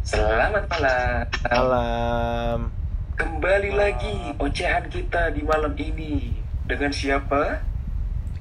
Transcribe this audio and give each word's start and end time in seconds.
Selamat 0.00 0.64
malam. 0.64 1.28
Malam. 1.44 2.58
Kembali 3.20 3.70
lagi 3.76 4.32
ocehan 4.40 4.88
kita 4.88 5.28
di 5.36 5.44
malam 5.44 5.76
ini 5.76 6.32
dengan 6.64 6.88
siapa? 6.88 7.60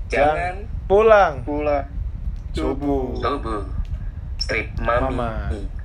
Jangan 0.07 0.35
Jangan 0.39 0.55
pulang. 0.87 1.33
Pula 1.43 1.83
Subuh. 2.55 3.11
Tobu. 3.19 3.67
Strip 4.39 4.71
mami, 4.79 5.11
Mama. 5.11 5.31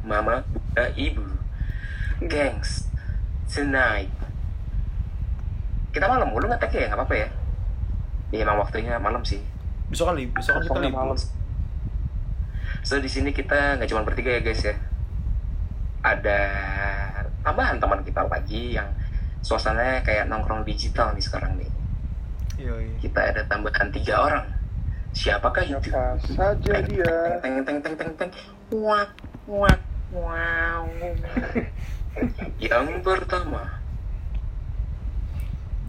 mama, 0.07 0.35
bunda, 0.47 0.87
ibu. 0.95 1.27
Gengs, 2.23 2.87
tonight. 3.51 4.09
Kita 5.91 6.07
malam 6.07 6.31
mulu 6.31 6.47
nggak 6.47 6.71
ya 6.71 6.87
nggak 6.87 7.03
apa-apa 7.03 7.15
ya. 7.19 7.29
Ya 8.31 8.47
emang 8.47 8.63
waktunya 8.63 8.95
malam 8.97 9.27
sih. 9.27 9.43
Besok 9.91 10.15
kan 10.15 10.17
libur. 10.17 10.39
Besok 10.39 10.55
kan 10.55 10.63
kita 10.63 10.71
Besoknya 10.71 10.89
libur. 10.95 11.03
malam. 11.03 11.19
So 12.87 13.03
di 13.03 13.11
sini 13.11 13.35
kita 13.35 13.77
nggak 13.77 13.91
cuma 13.91 14.07
bertiga 14.07 14.39
ya 14.39 14.41
guys 14.41 14.63
ya. 14.63 14.79
Ada 16.05 16.41
tambahan 17.41 17.81
teman 17.81 18.05
kita 18.05 18.29
lagi 18.29 18.77
yang 18.77 18.89
suasananya 19.41 20.05
kayak 20.05 20.29
nongkrong 20.29 20.63
digital 20.69 21.17
nih 21.17 21.25
sekarang 21.25 21.57
nih. 21.57 21.71
Yoi. 22.61 22.87
Kita 23.01 23.33
ada 23.33 23.41
tambahan 23.49 23.89
tiga 23.89 24.21
orang. 24.21 24.47
Siapakah 25.15 25.65
itu? 25.65 25.89
Siapa 25.89 26.21
saja 26.29 26.75
dia? 26.85 27.15
Teng 27.41 27.65
teng 27.65 27.79
teng 27.81 27.95
teng 27.97 28.13
teng. 28.19 28.31
Wak 28.69 29.11
wak 29.49 29.81
wow. 30.13 30.85
Yang 32.63 32.87
pertama, 33.03 33.63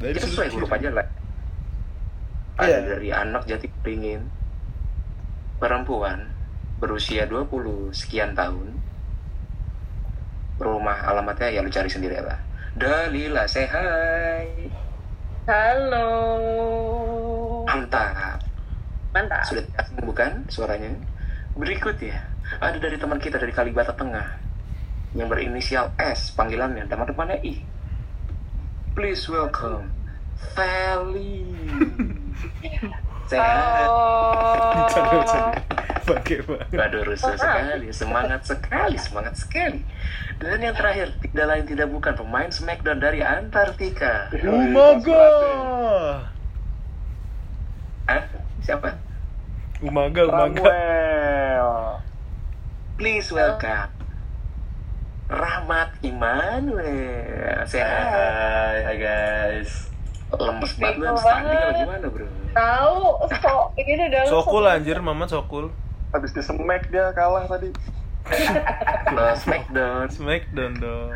Dari 0.02 0.18
kita 0.18 0.28
sesuai 0.28 0.50
huruf 0.54 0.72
aja 0.74 0.90
lah. 0.92 1.08
Ada 2.56 2.68
Iya. 2.68 2.80
dari 2.88 3.10
anak 3.12 3.44
jati 3.48 3.68
beringin, 3.84 4.32
perempuan 5.60 6.32
berusia 6.80 7.28
20 7.28 7.92
sekian 7.92 8.36
tahun, 8.36 8.76
rumah 10.60 11.04
alamatnya 11.08 11.52
ya 11.52 11.60
lu 11.64 11.72
cari 11.72 11.90
sendiri 11.92 12.20
lah. 12.24 12.40
Dalila 12.76 13.48
say 13.48 13.68
hi. 13.68 14.48
Halo. 15.48 16.08
Mantap. 17.68 18.40
Mantap. 19.16 19.44
Sudah 19.48 19.64
asing 19.80 20.04
bukan 20.04 20.44
suaranya? 20.52 20.92
Berikut 21.56 21.96
ya, 22.04 22.20
ada 22.60 22.76
dari 22.76 23.00
teman 23.00 23.16
kita 23.22 23.40
dari 23.40 23.56
Kalibata 23.56 23.96
Tengah 23.96 24.44
yang 25.16 25.32
berinisial 25.32 25.96
S, 25.96 26.36
panggilannya 26.36 26.84
nama 26.92 27.08
depannya 27.08 27.40
I. 27.40 27.64
Please 28.92 29.24
welcome 29.32 29.88
Feli. 30.56 31.48
Sehat. 33.32 33.88
Oh. 33.88 35.75
Bagaimana? 36.06 36.66
Waduh, 36.70 37.02
rusuh 37.02 37.34
sekali, 37.34 37.90
semangat 37.90 38.42
sekali, 38.46 38.98
semangat 39.02 39.36
sekali. 39.42 39.82
Dan 40.38 40.62
yang 40.62 40.78
terakhir, 40.78 41.18
tidak 41.18 41.46
lain 41.50 41.66
tidak 41.66 41.88
bukan 41.90 42.14
pemain 42.14 42.50
Smackdown 42.54 43.02
dari 43.02 43.26
Antartika. 43.26 44.30
Umaga. 44.46 45.26
Hah? 48.06 48.24
Siapa? 48.62 48.90
Umaga, 49.82 50.22
umaga. 50.30 50.62
Samuel. 50.62 51.70
Please 52.96 53.28
welcome 53.34 53.92
Rahmat 55.26 55.90
Immanuel. 56.06 57.66
Sehat. 57.66 58.06
Hai, 58.14 58.78
hai 58.86 58.98
guys. 59.02 59.90
Lemes 60.30 60.74
banget 60.78 61.18
standing 61.18 61.60
gimana 61.82 62.08
bro? 62.10 62.28
Tahu, 62.54 63.00
so 63.42 63.54
ini 63.78 64.06
udah 64.06 64.22
Sokul 64.30 64.66
anjir, 64.70 64.98
Mamat 65.02 65.34
Sokul. 65.34 65.74
Habis 66.16 66.32
di 66.32 66.40
smack 66.40 66.88
dia 66.88 67.12
kalah 67.12 67.44
tadi. 67.44 67.76
Lo 69.12 69.36
Smackdown. 69.36 70.08
Smackdown 70.08 70.74
dong. 70.80 71.12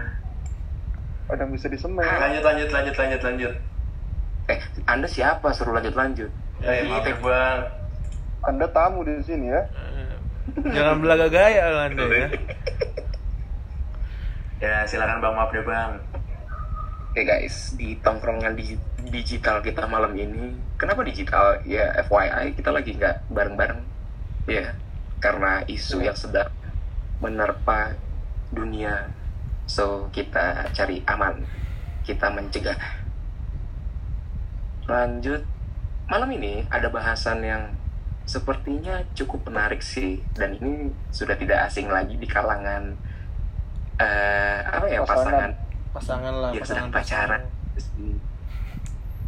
Ada 1.31 1.47
yang 1.47 1.52
bisa 1.56 1.72
di 1.72 1.80
smack. 1.80 2.03
Lanjut, 2.03 2.44
lanjut, 2.44 2.69
lanjut, 2.69 2.95
lanjut, 3.00 3.22
lanjut. 3.23 3.53
Eh, 4.50 4.59
Anda 4.83 5.08
siapa? 5.08 5.56
Suruh 5.56 5.78
lanjut-lanjut. 5.78 6.28
Eh, 6.66 6.84
maaf 6.90 7.07
ya, 7.07 7.16
bang. 7.16 7.62
Anda 8.44 8.66
tamu 8.75 9.07
di 9.07 9.23
sini 9.23 9.47
ya. 9.47 9.62
Eh, 9.72 10.69
Jangan 10.73 11.00
belaga 11.00 11.29
gaya 11.29 11.88
anda 11.88 12.03
ya. 12.09 12.28
Ya, 14.59 14.84
silakan 14.84 15.23
bang, 15.23 15.34
maaf 15.40 15.56
deh 15.56 15.63
bang. 15.63 16.03
Oke 17.09 17.23
guys, 17.23 17.79
di 17.79 17.96
tongkrongan 18.03 18.59
di 18.59 18.75
digital 19.07 19.63
kita 19.63 19.88
malam 19.88 20.12
ini, 20.19 20.52
kenapa 20.75 21.00
digital? 21.07 21.63
Ya 21.63 21.96
FYI, 22.03 22.52
kita 22.59 22.68
lagi 22.75 22.91
nggak 23.00 23.31
bareng-bareng. 23.31 23.79
Ya, 24.52 24.75
karena 25.19 25.63
isu 25.68 26.03
yang 26.03 26.16
sedang 26.16 26.52
menerpa 27.19 27.96
dunia. 28.50 29.12
So, 29.69 30.09
kita 30.09 30.74
cari 30.74 31.03
aman. 31.06 31.46
Kita 32.07 32.34
mencegah. 32.34 32.80
Lanjut, 34.90 35.46
malam 36.09 36.29
ini 36.34 36.66
ada 36.74 36.90
bahasan 36.90 37.46
yang 37.46 37.63
sepertinya 38.25 39.06
cukup 39.13 39.46
menarik 39.52 39.85
sih. 39.85 40.24
Dan 40.34 40.58
ini 40.58 40.90
sudah 41.13 41.38
tidak 41.38 41.69
asing 41.69 41.91
lagi 41.91 42.18
di 42.18 42.25
kalangan 42.25 42.97
eh 44.00 44.63
apa 44.63 44.88
ya 44.88 45.03
Pasangan. 45.03 45.12
pasangan 45.12 45.52
Pasangan 45.90 46.34
lah, 46.34 46.50
pasangan 46.53 46.66
sedang 46.66 46.88
pacaran. 46.90 47.41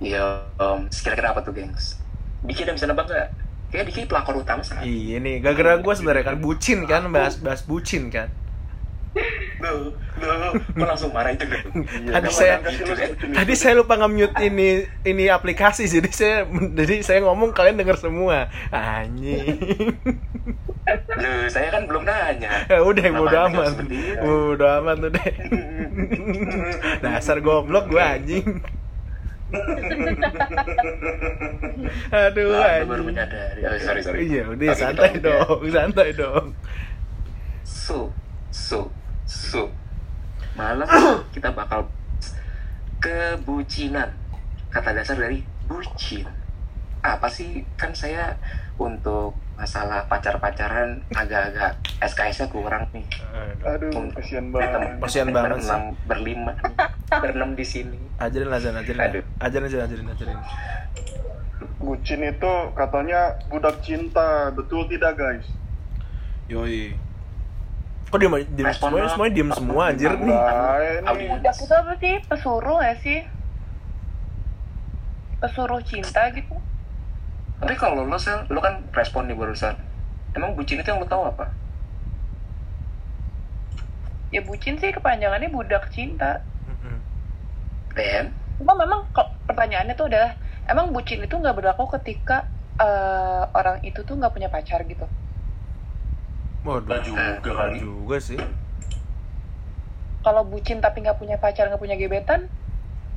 Iya, 0.01 0.49
om. 0.57 0.89
Kira-kira 0.89 1.33
apa 1.33 1.45
tuh, 1.45 1.53
gengs? 1.53 2.01
Udah 2.41 2.73
bisa 2.73 2.89
nebak 2.89 3.05
nggak? 3.05 3.29
Kayak 3.71 3.85
Diki 3.87 4.01
pelakor 4.03 4.35
utama 4.43 4.61
saat. 4.61 4.83
Iya 4.83 5.23
nih, 5.23 5.39
gara-gara 5.39 5.79
gue 5.79 5.93
sebenarnya 5.95 6.25
kan 6.27 6.37
bucin 6.43 6.83
kan, 6.83 7.07
bahas-bahas 7.07 7.63
bucin 7.63 8.11
kan. 8.11 8.27
Loh, 9.61 9.93
kok 10.73 10.87
langsung 10.87 11.11
marah 11.13 11.35
itu 11.35 11.43
gitu? 11.45 11.69
Tadi 11.85 12.29
saya 12.31 12.63
tadi 13.37 13.53
saya 13.53 13.73
lupa 13.77 13.99
nge-mute 13.99 14.33
ini 14.41 14.87
ini 15.03 15.27
aplikasi 15.27 15.85
jadi 15.85 16.09
saya 16.09 16.35
jadi 16.49 17.03
saya 17.03 17.19
ngomong 17.27 17.53
kalian 17.53 17.77
denger 17.77 17.99
semua. 17.99 18.49
Anjing. 18.73 19.59
Loh, 21.19 21.45
saya 21.51 21.67
kan 21.69 21.83
belum 21.85 22.03
nanya. 22.07 22.65
Ya 22.65 22.79
udah 22.81 23.03
Kenapa 23.05 23.19
bodo 23.21 23.37
Anda 23.37 23.41
amat. 23.53 23.73
Bodo 24.23 25.07
deh. 25.13 25.31
Dasar 27.03 27.37
goblok 27.43 27.91
gue 27.91 28.01
anjing. 28.01 28.47
Aduh 32.11 32.55
Anda 32.55 32.87
baru 32.87 33.03
menyadari. 33.03 33.67
Oh, 33.67 33.77
sorry, 33.79 34.03
sorry. 34.03 34.27
Iya, 34.27 34.47
udah 34.47 34.71
Oke, 34.71 34.79
santai 34.79 35.19
dong, 35.19 35.59
santai 35.67 36.13
dong. 36.15 36.55
So, 37.67 38.13
so, 38.51 38.91
so. 39.27 39.71
Malam 40.55 40.87
kita 41.35 41.51
bakal 41.51 41.91
kebucinan. 43.03 44.15
Kata 44.71 44.95
dasar 44.95 45.19
dari 45.19 45.43
bucin. 45.67 46.27
Apa 47.03 47.27
sih? 47.27 47.67
Kan 47.75 47.91
saya 47.91 48.39
untuk 48.79 49.35
masalah 49.61 50.09
pacar-pacaran 50.09 51.05
agak-agak 51.13 51.77
SKS-nya 52.01 52.49
kurang 52.49 52.89
nih. 52.97 53.05
Aduh, 53.61 54.09
kasihan 54.17 54.49
banget. 54.49 54.97
Kasihan 54.97 55.29
banget 55.29 55.61
sih. 55.61 55.77
berlima, 56.09 56.57
berenam 57.21 57.53
di 57.53 57.61
sini. 57.61 58.01
Ajarin 58.17 58.49
ajarin 58.49 58.81
ajarin. 58.81 59.01
Aduh. 59.05 59.23
Ajarin 59.37 59.65
ajarin 59.69 59.85
ajarin 59.85 60.07
ajarin. 60.17 60.39
Bucin 61.77 62.25
itu 62.25 62.53
katanya 62.73 63.37
budak 63.53 63.77
cinta. 63.85 64.49
Betul 64.49 64.89
tidak, 64.89 65.13
guys? 65.21 65.45
Yoi. 66.49 66.97
Kok 68.09 68.17
diem, 68.17 68.33
diem 68.57 68.73
semuanya, 68.73 69.09
semuanya 69.13 69.33
diem 69.37 69.49
semua 69.53 69.83
anjir 69.93 70.09
nih. 70.09 70.39
Budak 71.37 71.53
itu 71.53 71.73
apa 71.77 71.93
sih? 72.01 72.13
Pesuruh 72.25 72.79
ya 72.81 72.93
sih? 72.97 73.19
Pesuruh 75.37 75.81
cinta 75.85 76.33
gitu? 76.33 76.57
Tapi 77.61 77.77
kalau 77.77 78.01
lo 78.09 78.17
sel, 78.17 78.41
lo 78.49 78.57
kan 78.57 78.81
respon 78.89 79.29
nih 79.29 79.37
barusan. 79.37 79.77
Emang 80.33 80.57
bucin 80.57 80.81
itu 80.81 80.89
yang 80.89 80.97
lo 80.97 81.05
tahu 81.05 81.29
apa? 81.29 81.45
Ya 84.33 84.41
bucin 84.41 84.81
sih 84.81 84.89
kepanjangannya 84.89 85.53
budak 85.53 85.93
cinta. 85.93 86.41
Dan 87.91 88.31
Cuma 88.57 88.73
memang 88.77 89.03
kok 89.11 89.29
pertanyaannya 89.45 89.93
tuh 89.93 90.07
adalah 90.09 90.33
emang 90.65 90.89
bucin 90.95 91.21
itu 91.21 91.35
nggak 91.35 91.53
berlaku 91.59 91.85
ketika 91.99 92.47
eh, 92.79 93.43
orang 93.51 93.83
itu 93.85 94.01
tuh 94.01 94.17
nggak 94.17 94.33
punya 94.33 94.49
pacar 94.49 94.81
gitu. 94.87 95.05
Waduh, 96.65 97.01
juga 97.01 97.51
kali. 97.51 97.77
juga 97.81 98.17
sih. 98.21 98.39
Kalau 100.21 100.45
bucin 100.45 100.77
tapi 100.81 101.01
nggak 101.01 101.17
punya 101.17 101.37
pacar 101.41 101.67
nggak 101.67 101.81
punya 101.81 101.97
gebetan, 101.97 102.45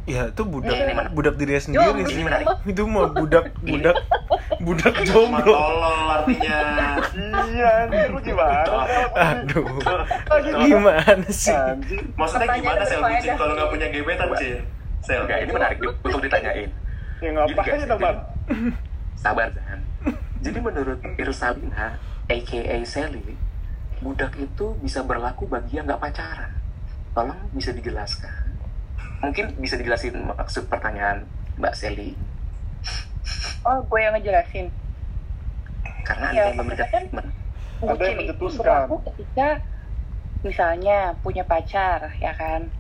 Ya 0.04 0.28
itu 0.28 0.44
budak 0.44 0.76
budak 1.16 1.34
dirinya 1.40 1.56
Yo, 1.56 1.64
sendiri 1.64 2.04
ini 2.04 2.12
sih. 2.12 2.24
menarik. 2.24 2.46
Itu 2.69 2.84
mah 2.84 3.08
budak 3.16 3.56
budak 3.64 3.96
budak 4.64 4.94
Cuma 5.05 5.38
jomblo. 5.38 5.52
tolol 5.55 5.99
artinya. 6.11 6.58
Iya, 7.44 7.69
anjir 7.87 8.08
lu 8.11 8.20
gimana? 8.25 8.64
Aduh. 9.14 9.66
Gimana 10.64 11.28
sih? 11.31 11.55
Anjir. 11.55 12.02
Maksudnya 12.16 12.49
gimana 12.56 12.82
sel 12.88 13.00
bucin 13.05 13.32
kalau 13.37 13.52
nggak 13.55 13.69
punya 13.70 13.87
gebetan 13.93 14.28
sih? 14.40 14.52
Sel. 15.05 15.20
enggak 15.28 15.38
ini 15.44 15.50
menarik 15.52 15.78
untuk 15.84 16.20
ditanyain. 16.25 16.70
Ya 17.20 17.28
ngapain 17.31 17.76
guys, 17.76 17.84
teman? 17.87 18.16
Sabar 19.20 19.49
Zan. 19.52 19.81
Jadi 20.44 20.58
menurut 20.61 21.00
Irsalina, 21.17 21.96
aka 22.28 22.76
Sally, 22.84 23.37
budak 24.05 24.37
itu 24.37 24.76
bisa 24.84 25.00
berlaku 25.00 25.49
bagi 25.49 25.81
yang 25.81 25.88
nggak 25.88 26.00
pacaran 26.00 26.52
tolong 27.17 27.40
bisa 27.56 27.72
dijelaskan 27.72 28.52
mungkin 29.25 29.56
bisa 29.56 29.81
dijelasin 29.81 30.28
maksud 30.28 30.69
pertanyaan 30.69 31.25
Mbak 31.56 31.72
Seli 31.72 32.12
Oh, 33.64 33.78
gue 33.88 33.98
yang 34.00 34.12
ngejelasin. 34.16 34.69
karena 36.04 36.25
Ya, 36.36 36.44
anda 36.44 36.52
yang 36.52 36.56
memberikan 36.60 36.84
maksudnya 36.84 37.10
kan- 37.16 37.32
Ada 37.84 37.90
Bucin 37.90 38.16
itu 38.25 38.44
berlaku 38.60 38.94
ketika 39.12 39.48
misalnya 40.44 40.98
punya 41.20 41.44
pacar, 41.44 42.12
ya 42.20 42.32
kan? 42.36 42.72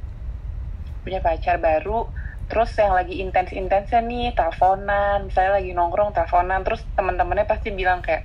Punya 1.04 1.20
pacar 1.20 1.56
baru, 1.60 2.08
terus 2.48 2.72
yang 2.76 2.92
lagi 2.96 3.20
intens-intensnya 3.20 4.00
nih, 4.04 4.32
teleponan, 4.36 5.28
misalnya 5.28 5.60
lagi 5.60 5.70
nongkrong 5.76 6.12
teleponan, 6.16 6.60
terus 6.64 6.84
teman-temannya 6.96 7.44
pasti 7.48 7.68
bilang 7.72 8.00
kayak, 8.04 8.24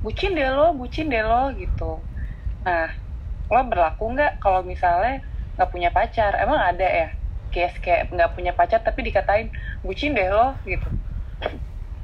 bucin 0.00 0.36
deh 0.36 0.48
lo, 0.52 0.72
bucin 0.76 1.08
deh 1.12 1.24
lo, 1.24 1.52
gitu. 1.56 2.04
Nah, 2.64 2.88
lo 3.52 3.60
berlaku 3.68 4.12
nggak 4.16 4.40
kalau 4.40 4.64
misalnya 4.64 5.20
nggak 5.56 5.70
punya 5.72 5.90
pacar? 5.92 6.36
Emang 6.40 6.60
ada 6.60 6.84
ya? 6.86 7.08
Case 7.52 7.76
kayak 7.80 8.12
nggak 8.12 8.32
punya 8.36 8.52
pacar 8.56 8.80
tapi 8.84 9.04
dikatain, 9.04 9.48
bucin 9.84 10.12
deh 10.16 10.28
lo, 10.32 10.56
gitu. 10.64 10.88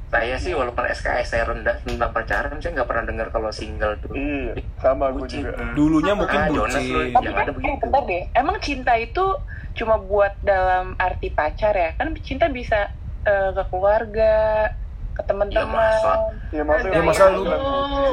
Saya 0.07 0.37
sih 0.37 0.53
walaupun 0.53 0.85
SKS 0.85 1.25
saya 1.27 1.43
rendah 1.43 1.73
tentang 1.81 2.13
pacaran 2.13 2.61
saya 2.61 2.71
nggak 2.71 2.85
pernah 2.85 3.01
dengar 3.03 3.27
kalau 3.29 3.49
single 3.49 3.97
tuh 3.97 4.13
Iya, 4.13 4.53
sama 4.77 5.09
gue 5.09 5.25
juga. 5.25 5.57
Dulunya 5.73 6.13
mungkin 6.13 6.37
Ah, 6.37 6.47
bucin. 6.47 6.69
Tapi 7.09 7.17
Yang 7.17 7.33
kan, 7.33 7.43
ada 7.43 7.51
eh, 7.51 7.77
bentar 7.81 8.01
deh, 8.05 8.23
emang 8.31 8.55
cinta 8.59 8.93
itu 8.93 9.25
cuma 9.73 9.97
buat 9.97 10.37
dalam 10.39 10.93
arti 10.97 11.33
pacar 11.33 11.73
ya? 11.73 11.97
Kan 11.97 12.13
cinta 12.21 12.45
bisa 12.47 12.93
eh, 13.23 13.49
ke 13.49 13.63
keluarga, 13.67 14.69
ke 15.11 15.21
Ya, 15.21 15.25
teman-teman. 15.25 15.73
masa. 15.73 16.11
Iya, 16.51 16.61
Ya 16.61 16.77
Ada 16.93 17.01
masa 17.01 17.23
yang 17.23 17.33
lu 17.33 17.41
lu. 17.41 17.57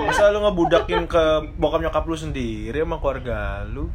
masa 0.03 0.23
lu 0.27 0.39
ngebudakin 0.41 1.03
ke 1.05 1.25
bokap 1.55 1.81
nyokap 1.83 2.05
lu 2.07 2.17
sendiri 2.17 2.79
sama 2.79 2.97
keluarga 2.97 3.39
lu? 3.67 3.93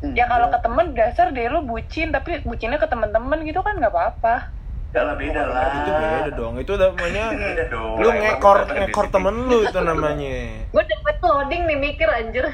Ya 0.00 0.24
kalau 0.24 0.48
ke 0.48 0.56
temen 0.56 0.96
dasar 0.96 1.28
deh 1.28 1.52
lu 1.52 1.60
bucin, 1.60 2.08
tapi 2.08 2.40
bucinnya 2.40 2.80
ke 2.80 2.88
teman-teman 2.88 3.44
gitu 3.44 3.60
kan 3.60 3.76
nggak 3.76 3.92
apa-apa. 3.92 4.48
Udah 4.90 5.02
lah 5.06 5.14
beda 5.14 5.42
lah. 5.46 5.66
Itu 5.70 5.90
beda 5.92 6.30
dong. 6.34 6.54
Itu 6.58 6.72
namanya 6.74 7.24
Beda 7.46 7.64
dong. 7.70 7.94
lu 7.96 8.08
ngekor 8.10 8.58
ngekor 8.68 9.06
temen 9.08 9.34
lu 9.46 9.58
itu 9.62 9.78
namanya. 9.78 10.34
Gue 10.68 10.82
dapet 10.82 11.16
loading 11.20 11.62
nih 11.66 11.78
mikir 11.78 12.08
anjir. 12.08 12.46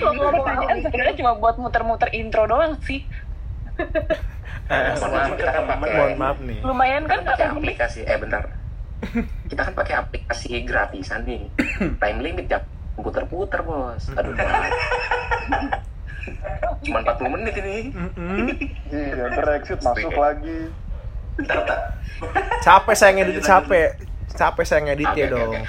Ngomong 0.00 0.34
pertanyaan 0.34 0.78
sebenarnya 0.82 1.14
cuma 1.14 1.32
buat 1.36 1.56
muter-muter 1.56 2.10
intro 2.10 2.44
doang 2.44 2.74
sih. 2.82 3.06
Eh, 4.64 4.96
Mohon 4.96 5.10
maaf, 5.12 5.30
kita 5.36 5.50
kan 5.50 5.64
pakai 5.68 5.92
mohon 5.92 6.14
maaf 6.16 6.38
nih. 6.40 6.58
Lumayan 6.62 7.04
kan 7.04 7.18
kita 7.20 7.30
pakai 7.32 7.46
aplikasi 7.52 8.00
eh 8.02 8.16
bentar 8.16 8.44
kita 9.44 9.60
kan 9.60 9.74
pakai 9.76 9.94
aplikasi 10.00 10.64
gratisan 10.64 11.28
nih 11.28 11.52
time 12.00 12.18
limit 12.18 12.48
ya 12.48 12.64
puter-puter 12.96 13.60
bos 13.60 14.08
aduh. 14.10 14.32
cuma 16.80 16.98
40 17.00 17.34
menit 17.34 17.54
ini 17.58 17.76
Mm-mm. 17.90 18.36
Iya, 18.88 19.26
Brexit 19.30 19.78
masuk 19.78 20.08
Oke. 20.08 20.18
lagi. 20.18 20.58
Capek 22.60 22.94
saya 22.94 23.10
ngedit 23.12 23.40
capek. 23.40 23.88
Capek 24.30 24.64
saya 24.64 24.80
ngedit 24.82 25.08
ya 25.14 25.26
dong. 25.28 25.52
oke. 25.52 25.60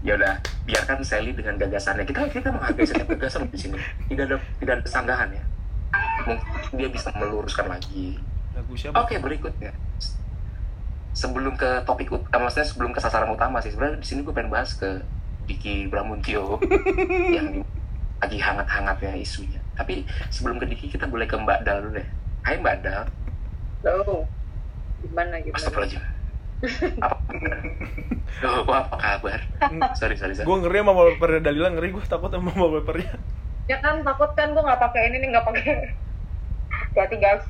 ya 0.00 0.16
udah 0.16 0.32
biarkan 0.64 1.04
Sally 1.04 1.36
dengan 1.36 1.60
gagasannya 1.60 2.08
kita 2.08 2.24
kita 2.26 2.48
menghargai 2.48 2.88
setiap 2.88 3.04
gagasan 3.10 3.44
di 3.46 3.58
sini 3.58 3.76
tidak 4.08 4.24
ada 4.26 4.36
tidak 4.56 4.72
ada 4.72 4.82
kesanggahan 4.82 5.28
ya 5.30 5.42
mungkin 6.24 6.40
dia 6.72 6.88
bisa 6.88 7.12
meluruskan 7.12 7.68
lagi? 7.68 8.16
Oke 8.96 9.20
berikutnya 9.20 9.76
sebelum 11.12 11.52
ke 11.52 11.84
topik 11.84 12.08
ut- 12.08 12.24
eh, 12.24 12.40
maksudnya 12.40 12.64
sebelum 12.64 12.90
ke 12.90 12.98
sasaran 12.98 13.28
utama 13.28 13.60
sih 13.60 13.68
sebenarnya 13.68 14.00
di 14.00 14.06
sini 14.08 14.20
gue 14.22 14.32
pengen 14.32 14.48
bahas 14.48 14.72
ke 14.72 15.04
Diki 15.44 15.84
Bramuntio 15.84 16.56
yang 17.36 17.60
lagi 18.16 18.38
hangat-hangatnya 18.40 19.20
isunya 19.20 19.60
tapi 19.80 20.04
sebelum 20.28 20.60
ke 20.60 20.68
Diki 20.68 20.86
kita 20.92 21.08
boleh 21.08 21.24
ke 21.24 21.40
Mbak 21.40 21.64
Dal 21.64 21.80
dulu 21.80 21.96
deh 21.96 22.08
Hai 22.44 22.60
Mbak 22.60 22.76
Dal 22.84 23.08
Lo 23.80 24.28
gimana 25.00 25.40
gimana? 25.40 25.56
Astagfirullahaladzim 25.56 26.20
apa 27.00 27.16
gua 28.68 28.84
apa 28.84 28.96
kabar 29.00 29.40
sorry 29.98 30.16
sorry 30.20 30.36
sorry 30.36 30.44
Gue 30.44 30.56
ngeri 30.60 30.84
sama 30.84 30.92
wallpaper 30.92 31.40
Dalila 31.40 31.72
ngeri 31.72 31.88
gue 31.96 32.04
takut 32.04 32.28
sama 32.28 32.52
wallpapernya. 32.52 33.16
Ya 33.64 33.80
kan 33.80 34.04
takut 34.04 34.36
kan 34.36 34.52
gue 34.52 34.60
nggak 34.60 34.80
pakai 34.80 35.02
ini 35.08 35.16
nih 35.24 35.28
nggak 35.32 35.46
pakai. 35.48 35.96
Hati 37.00 37.16
guys. 37.16 37.44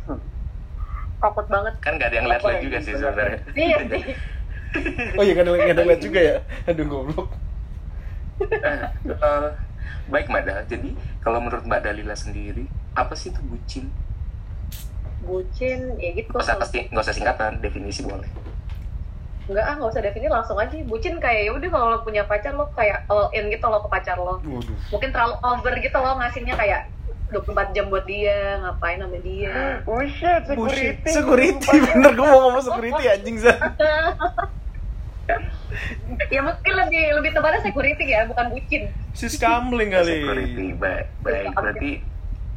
Takut 1.21 1.47
banget. 1.51 1.75
kan 1.85 2.01
gak 2.01 2.09
ada 2.15 2.17
yang 2.23 2.27
lihat-lihat 2.33 2.63
juga 2.65 2.79
sih 2.81 2.97
sebenarnya 2.97 3.45
Iya 3.67 3.79
sih. 3.93 4.03
Oh 5.19 5.23
iya 5.27 5.35
kan 5.37 5.45
ada 5.51 5.59
yang 5.59 5.89
lihat 5.91 6.03
juga 6.07 6.21
ya. 6.23 6.37
Aduh 6.71 6.87
goblok. 6.87 7.29
Eh, 8.41 8.47
eh, 9.05 9.49
baik 10.09 10.27
Mbak 10.29 10.43
Dal 10.43 10.61
jadi 10.67 10.91
kalau 11.21 11.39
menurut 11.39 11.65
Mbak 11.65 11.81
Dalila 11.85 12.17
sendiri 12.17 12.65
apa 12.93 13.15
sih 13.15 13.31
itu 13.31 13.41
bucin 13.47 13.87
Bucin 15.21 16.01
ya 16.01 16.11
gitu. 16.17 16.33
nggak 16.33 16.43
usah 16.49 16.57
pasti 16.59 16.89
nggak 16.89 17.05
usah 17.05 17.15
singkatan 17.15 17.61
definisi 17.61 18.01
boleh 18.03 18.27
Enggak 19.51 19.67
ah 19.67 19.75
nggak 19.83 19.91
usah 19.91 20.03
definisi 20.07 20.31
langsung 20.31 20.55
aja. 20.63 20.71
Bucin 20.87 21.19
kayak 21.19 21.43
ya 21.43 21.51
udah 21.51 21.69
kalau 21.75 21.87
lo 21.91 21.99
punya 22.07 22.23
pacar 22.23 22.55
lo 22.55 22.71
kayak 22.71 23.03
all 23.11 23.35
in 23.35 23.51
gitu 23.51 23.67
lo 23.67 23.83
ke 23.83 23.91
pacar 23.91 24.15
lo. 24.15 24.39
Waduh. 24.39 24.79
Mungkin 24.95 25.11
terlalu 25.11 25.35
over 25.43 25.75
gitu 25.83 25.99
lo 25.99 26.23
ngasihnya 26.23 26.55
kayak 26.55 26.87
24 27.35 27.75
jam 27.75 27.91
buat 27.91 28.07
dia, 28.07 28.63
ngapain 28.63 29.03
sama 29.03 29.19
dia. 29.19 29.83
Oh 29.91 30.03
shit, 30.07 30.43
Bullshit. 30.55 31.03
security. 31.03 31.59
Security 31.59 31.77
bener 31.91 32.13
gue 32.15 32.27
mau 32.27 32.41
ngomong 32.47 32.63
security 32.63 33.05
anjing 33.11 33.43
Zan. 33.43 33.59
ya 36.29 36.41
mungkin 36.43 36.73
lebih 36.77 37.05
lebih 37.21 37.31
tepatnya 37.31 37.61
security 37.63 38.05
ya, 38.07 38.27
bukan 38.27 38.47
bucin. 38.51 38.83
Si 39.15 39.27
kali. 39.89 40.23
security 40.23 40.67
baik 40.75 41.07
baik 41.23 41.47
berarti 41.55 41.91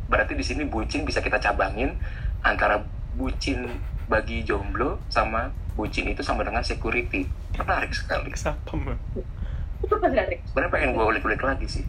berarti 0.07 0.33
di 0.33 0.45
sini 0.45 0.63
bucin 0.65 1.05
bisa 1.05 1.21
kita 1.21 1.37
cabangin 1.37 1.95
antara 2.41 2.83
bucin 3.13 3.69
bagi 4.05 4.43
jomblo 4.43 4.99
sama 5.07 5.49
bucin 5.73 6.05
itu 6.05 6.21
sama 6.21 6.43
dengan 6.43 6.61
security 6.61 7.25
menarik 7.55 7.93
sekali 7.93 8.29
Siapa 8.33 8.73
mah? 8.75 8.97
Itu 9.81 9.95
menarik. 9.97 10.41
sebenarnya 10.49 10.71
pengen 10.71 10.89
gue 10.93 11.05
ulik-ulik 11.07 11.41
lagi 11.41 11.65
sih 11.65 11.85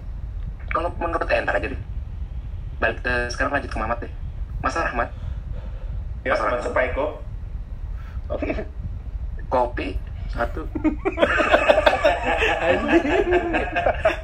kalau 0.70 0.88
menurut 0.96 1.26
eh, 1.28 1.42
ntar 1.42 1.58
aja 1.58 1.68
deh 1.68 1.80
balik 2.78 3.00
eh, 3.02 3.28
sekarang 3.28 3.54
lanjut 3.54 3.70
ke 3.70 3.78
Mamat 3.78 3.98
deh 4.04 4.12
Mas 4.62 4.76
Rahmat 4.76 5.10
Ya, 6.24 6.32
masuk 6.40 6.72
Pak 6.72 6.84
Eko. 6.88 7.20
kopi 9.52 10.00
satu 10.32 10.62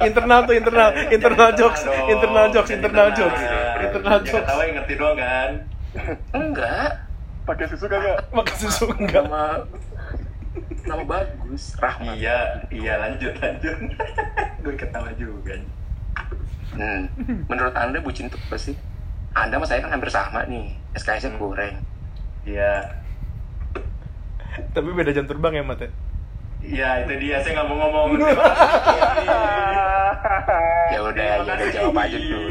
internal 0.07 0.39
tuh 0.43 0.55
internal, 0.57 0.89
internal 1.13 1.49
jokes, 1.53 1.81
internal 2.09 2.45
jokes, 2.51 2.69
internal 2.73 3.09
jokes, 3.13 3.41
internal 3.79 4.19
jokes. 4.25 4.41
ketawa 4.41 4.61
yang 4.65 4.75
ngerti 4.81 4.93
doang 4.97 5.17
kan. 5.17 5.49
enggak 6.31 6.91
Pakai 7.41 7.65
susu 7.73 7.85
kagak? 7.89 8.21
Makan 8.29 8.55
susu 8.55 8.85
enggak? 8.95 9.25
nama 9.25 9.65
nama 10.85 11.03
bagus 11.07 11.73
Rahmat 11.79 12.15
Iya, 12.19 12.39
iya 12.69 12.93
lanjut 13.01 13.33
lanjut. 13.41 13.77
Gue 14.63 14.75
ketawa 14.77 15.09
juga. 15.17 15.57
Hmm. 16.77 17.09
Menurut 17.49 17.73
Anda 17.75 17.99
bucin 17.99 18.29
itu 18.29 18.37
apa 18.37 18.57
sih? 18.61 18.75
Anda 19.33 19.57
sama 19.57 19.65
saya 19.67 19.79
kan 19.83 19.91
hampir 19.95 20.11
sama 20.13 20.45
nih. 20.45 20.75
SKS-nya 20.95 21.39
goreng. 21.39 21.81
Iya. 22.45 23.00
Tapi 24.51 24.87
beda 24.91 25.11
jam 25.11 25.25
terbang 25.25 25.53
ya 25.57 25.63
Mat 25.63 25.79
ya? 25.79 25.89
Iya 26.61 26.89
itu 27.03 27.13
dia 27.17 27.41
saya 27.41 27.51
nggak 27.57 27.67
mau 27.67 27.77
ngomong. 27.79 28.09
Ya 30.91 30.99
udah, 31.01 31.23
ya 31.23 31.35
udah 31.41 31.55
jawab 31.71 31.95
aja 31.97 32.17
dulu. 32.19 32.47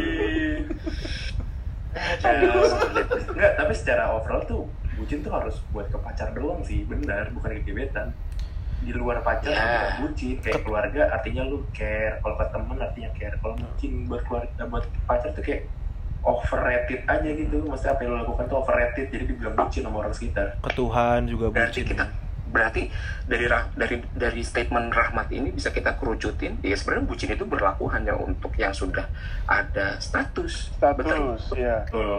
Enggak, 3.30 3.52
tapi 3.54 3.72
secara 3.76 4.10
overall 4.16 4.42
tuh 4.48 4.64
bucin 4.96 5.20
tuh 5.20 5.32
harus 5.32 5.60
buat 5.70 5.86
ke 5.88 5.98
pacar 6.00 6.32
doang 6.32 6.64
sih, 6.64 6.88
benar, 6.88 7.30
bukan 7.30 7.60
ke 7.60 7.68
gebetan. 7.68 8.16
Di 8.80 8.96
luar 8.96 9.20
pacar 9.20 9.52
Ya. 9.52 10.00
bucin, 10.00 10.40
kayak 10.40 10.64
keluarga 10.64 11.12
artinya 11.12 11.44
lu 11.44 11.68
care, 11.76 12.16
kalau 12.24 12.36
ke 12.40 12.46
temen 12.48 12.78
artinya 12.80 13.10
care, 13.12 13.36
kalau 13.38 13.54
bucin 13.54 13.92
buat 14.08 14.22
keluarga 14.24 14.62
buat 14.66 14.84
pacar 15.04 15.30
tuh 15.36 15.44
kayak 15.44 15.68
overrated 16.24 17.00
aja 17.08 17.28
gitu, 17.32 17.64
maksudnya 17.64 17.92
apa 17.96 18.00
yang 18.04 18.10
lu 18.14 18.18
lakukan 18.22 18.44
tuh 18.50 18.58
overrated, 18.60 19.06
jadi 19.08 19.24
dibilang 19.24 19.54
bucin 19.56 19.82
sama 19.86 19.96
orang 20.04 20.14
sekitar. 20.14 20.46
Ke 20.60 20.70
Tuhan 20.76 21.20
juga 21.28 21.46
Berarti 21.50 21.80
bucin. 21.80 21.86
kita 21.92 22.04
berarti 22.50 22.82
dari 23.30 23.46
Rah- 23.46 23.70
dari 23.78 23.96
dari 24.10 24.42
statement 24.42 24.90
Rahmat 24.90 25.28
ini 25.30 25.54
bisa 25.54 25.70
kita 25.70 25.94
kerucutin 25.94 26.58
ya 26.64 26.74
sebenarnya 26.74 27.06
bucin 27.06 27.30
itu 27.30 27.44
berlaku 27.46 27.86
hanya 27.94 28.16
untuk 28.18 28.52
yang 28.58 28.74
sudah 28.74 29.06
ada 29.46 30.00
status. 30.02 30.74
Betul. 30.98 31.36
Status, 31.38 31.42
ya. 31.54 31.74
Betul. 31.86 32.10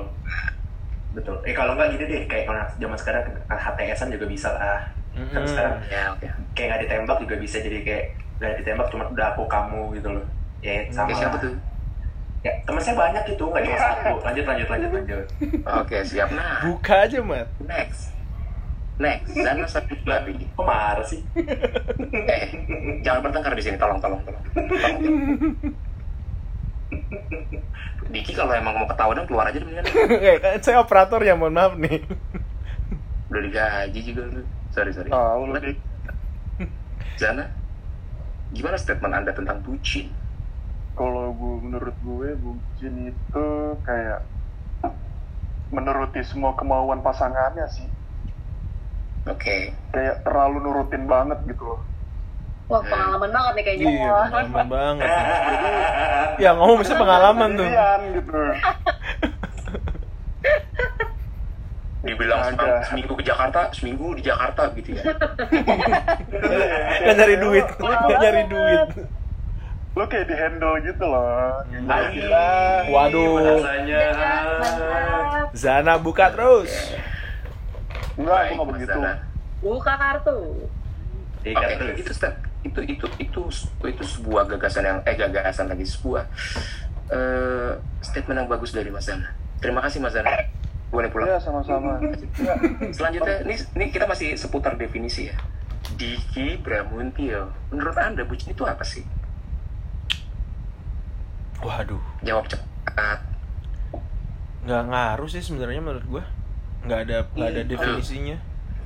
Betul. 1.11 1.35
Eh 1.43 1.51
kalau 1.51 1.75
nggak 1.75 1.89
gini 1.95 2.03
deh, 2.07 2.21
kayak 2.31 2.43
kalau 2.47 2.61
zaman 2.79 2.97
sekarang 3.01 3.23
HTS-an 3.51 4.09
juga 4.15 4.25
bisa 4.31 4.49
lah. 4.55 4.79
Kan 5.11 5.43
Mm-mm. 5.43 5.51
sekarang 5.51 5.75
Ya, 5.91 6.01
oke. 6.15 6.27
kayak 6.55 6.67
nggak 6.71 6.81
ditembak 6.87 7.17
juga 7.23 7.35
bisa 7.43 7.57
jadi 7.59 7.77
kayak 7.83 8.03
nggak 8.39 8.51
ditembak 8.63 8.87
cuma 8.91 9.03
udah 9.11 9.25
aku 9.35 9.43
kamu 9.47 9.81
gitu 9.99 10.07
loh 10.15 10.25
ya 10.63 10.87
sama 10.95 11.11
Oke, 11.11 11.19
siapa 11.19 11.37
tuh? 11.43 11.53
Ya 12.41 12.51
teman 12.61 12.81
saya 12.81 12.95
banyak 12.95 13.23
gitu 13.27 13.43
nggak 13.45 13.63
cuma 13.63 13.77
satu 13.77 14.11
lanjut 14.19 14.45
lanjut 14.45 14.67
lanjut 14.67 14.91
lanjut 14.91 15.25
Oke, 15.77 15.97
siap. 16.01 16.29
Nah, 16.31 16.61
Buka 16.63 17.05
aja 17.05 17.21
Mat. 17.21 17.45
next. 17.61 18.09
Next, 18.97 19.29
Zana 19.31 19.65
satu 19.65 19.93
lagi. 20.03 20.33
kok 20.47 20.61
marah 20.61 21.01
sih 21.01 21.21
Eh, 22.27 22.43
jangan 23.01 23.21
bertengkar 23.23 23.53
di 23.53 23.61
sini, 23.61 23.77
tolong, 23.77 23.97
tolong, 23.97 24.21
tolong. 24.21 24.41
tolong. 24.45 25.01
Diki 28.11 28.33
kalau 28.33 28.51
emang 28.51 28.75
mau 28.75 28.85
ketawa 28.85 29.13
dong 29.13 29.25
keluar 29.25 29.47
aja 29.47 29.55
deh 29.55 29.65
mendingan. 29.67 29.85
Eh, 30.19 30.37
kan 30.37 30.59
saya 30.59 30.77
operator 30.77 31.17
ya, 31.19 31.33
mohon 31.33 31.55
maaf 31.55 31.73
nih. 31.73 32.03
Udah 33.29 33.41
digaji 33.41 33.99
juga 34.03 34.21
lu. 34.27 34.43
Sorry 34.69 34.91
sorry. 34.91 35.07
Dik. 35.07 35.77
Zana, 37.15 37.47
gimana 38.51 38.75
statement 38.75 39.13
anda 39.15 39.31
tentang 39.31 39.61
bucin? 39.61 40.11
Kalau 40.91 41.31
gue 41.31 41.55
menurut 41.61 41.95
gue 41.99 42.29
bucin 42.35 42.93
itu 43.09 43.47
kayak 43.81 44.21
menuruti 45.71 46.19
semua 46.21 46.51
kemauan 46.53 46.99
pasangannya 46.99 47.63
sih. 47.71 47.87
Oke. 49.25 49.71
Kayak 49.89 50.21
terlalu 50.21 50.57
nurutin 50.61 51.07
banget 51.07 51.39
gitu 51.47 51.63
loh. 51.63 51.81
Wah, 52.67 52.79
pengalaman 52.83 53.31
banget 53.31 53.51
nih 53.53 53.63
kayaknya. 53.63 53.85
Iya, 53.89 54.11
pengalaman 54.27 54.67
banget. 54.67 55.09
Ya 56.41 56.57
ngomong 56.57 56.81
bisa 56.81 56.95
pengalaman 56.95 57.53
tuh. 57.53 57.67
Gitu. 57.67 58.41
Dibilang 62.01 62.41
semang- 62.49 62.81
seminggu 62.81 63.13
ke 63.13 63.23
Jakarta, 63.23 63.69
seminggu 63.71 64.07
di 64.17 64.23
Jakarta 64.25 64.73
gitu 64.73 64.89
ya. 64.97 65.03
Nggak 67.01 67.13
nyari 67.13 67.35
duit, 67.37 67.65
nggak 67.77 68.17
nyari 68.17 68.43
duit. 68.49 68.89
Lo 69.91 70.07
kayak 70.07 70.31
di 70.31 70.35
handle 70.39 70.75
gitu 70.79 71.03
loh. 71.03 71.59
Gila. 71.67 72.51
Waduh. 72.87 73.31
Rasanya. 73.59 74.03
Mantap. 74.15 75.47
Zana 75.51 75.93
buka 75.99 76.31
terus. 76.31 76.71
Enggak, 78.15 78.39
aku 78.47 78.53
nggak 78.55 78.69
begitu. 78.71 78.91
Zana. 78.95 79.13
Buka 79.59 79.93
kartu. 79.99 80.39
Tiga 81.41 81.59
Oke, 81.59 81.73
terus. 81.75 81.97
itu 82.05 82.11
step 82.13 82.35
itu 82.61 82.77
itu 82.85 83.05
itu 83.17 83.41
itu 83.89 84.03
sebuah 84.05 84.45
gagasan 84.45 84.85
yang 84.85 84.99
eh 85.01 85.17
gagasan 85.17 85.65
lagi 85.65 85.81
sebuah 85.81 86.29
eh, 87.09 87.73
statement 88.05 88.45
yang 88.45 88.49
bagus 88.49 88.71
dari 88.71 88.93
Mas 88.93 89.09
Zana. 89.09 89.33
Terima 89.57 89.81
kasih 89.81 89.99
Mas 89.99 90.13
Zana. 90.13 90.29
Boleh 90.91 91.07
pulang. 91.07 91.31
Iya, 91.31 91.39
sama-sama. 91.39 92.03
Selanjutnya, 92.91 93.47
ini, 93.47 93.55
ini 93.55 93.85
kita 93.95 94.05
masih 94.11 94.35
seputar 94.35 94.75
definisi 94.75 95.31
ya. 95.31 95.35
Diki 95.95 96.59
Bramuntio, 96.59 97.51
menurut 97.71 97.95
Anda 97.95 98.27
bucin 98.27 98.51
itu 98.51 98.67
apa 98.67 98.83
sih? 98.83 99.07
Waduh, 101.61 102.01
Jawab 102.21 102.45
cepat. 102.47 103.19
nggak 104.61 104.83
ngaruh 104.87 105.25
sih 105.25 105.41
sebenarnya 105.41 105.81
menurut 105.81 106.05
gua. 106.07 106.23
Nggak 106.83 106.99
ada 107.05 107.17
nggak 107.31 107.49
ada 107.49 107.61
definisinya. 107.63 108.37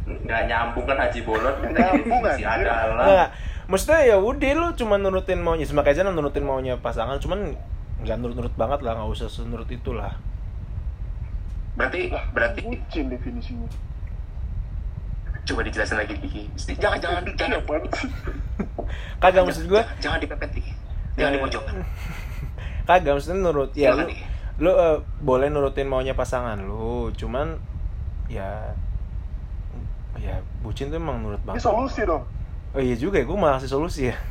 Nggak 0.06 0.42
nyambung 0.46 0.86
kan 0.86 0.98
Haji 0.98 1.20
Bolot. 1.24 1.56
Nyambung, 1.62 2.22
Definisi 2.22 2.44
anjir. 2.44 2.68
adalah. 2.68 3.06
Nggak, 3.06 3.30
maksudnya 3.68 4.02
ya 4.06 4.16
udah 4.18 4.52
lu 4.54 4.68
cuma 4.74 4.96
nurutin 4.96 5.40
maunya 5.40 5.66
sama 5.66 5.82
kayak 5.82 5.98
Zana 5.98 6.12
nurutin 6.12 6.44
maunya 6.44 6.76
pasangan, 6.78 7.18
cuman 7.18 7.56
nggak 8.04 8.18
nurut-nurut 8.18 8.54
banget 8.54 8.80
lah, 8.84 8.92
nggak 8.94 9.10
usah 9.10 9.28
senurut 9.28 9.68
itulah. 9.68 10.16
Berarti 11.76 12.08
berarti 12.32 12.60
Bucin 12.64 13.08
definisinya. 13.10 13.68
coba 15.46 15.62
dijelasin 15.62 16.02
lagi 16.02 16.18
Diki. 16.18 16.50
Jangan 16.76 16.98
jangan 16.98 17.22
jangan? 17.38 17.62
Kagak 19.20 19.44
maksud 19.46 19.68
gua, 19.68 19.86
jangan, 20.02 20.02
jangan 20.02 20.20
dipepet 20.20 20.50
Diki. 20.52 20.72
Jangan 21.16 21.32
Eh, 21.32 21.36
dipojokkan. 21.38 21.76
Kagak 22.86 23.14
maksudnya 23.14 23.42
nurut 23.42 23.72
ya 23.74 23.92
Silakan, 23.92 24.08
lu, 24.08 24.14
lu 24.62 24.72
eh, 24.72 24.98
boleh 25.20 25.48
nurutin 25.50 25.86
maunya 25.86 26.14
pasangan 26.14 26.58
lu, 26.58 27.12
cuman 27.12 27.58
ya 28.26 28.74
ya 30.16 30.36
bucin 30.62 30.88
tuh 30.88 30.98
emang 30.98 31.20
nurut 31.20 31.38
Ini 31.38 31.48
banget. 31.52 31.62
solusi 31.62 32.02
dong. 32.02 32.24
Oh 32.72 32.80
iya 32.80 32.96
juga 32.96 33.20
ya, 33.20 33.26
gue 33.26 33.36
malah 33.36 33.60
solusi 33.60 34.10
ya. 34.10 34.16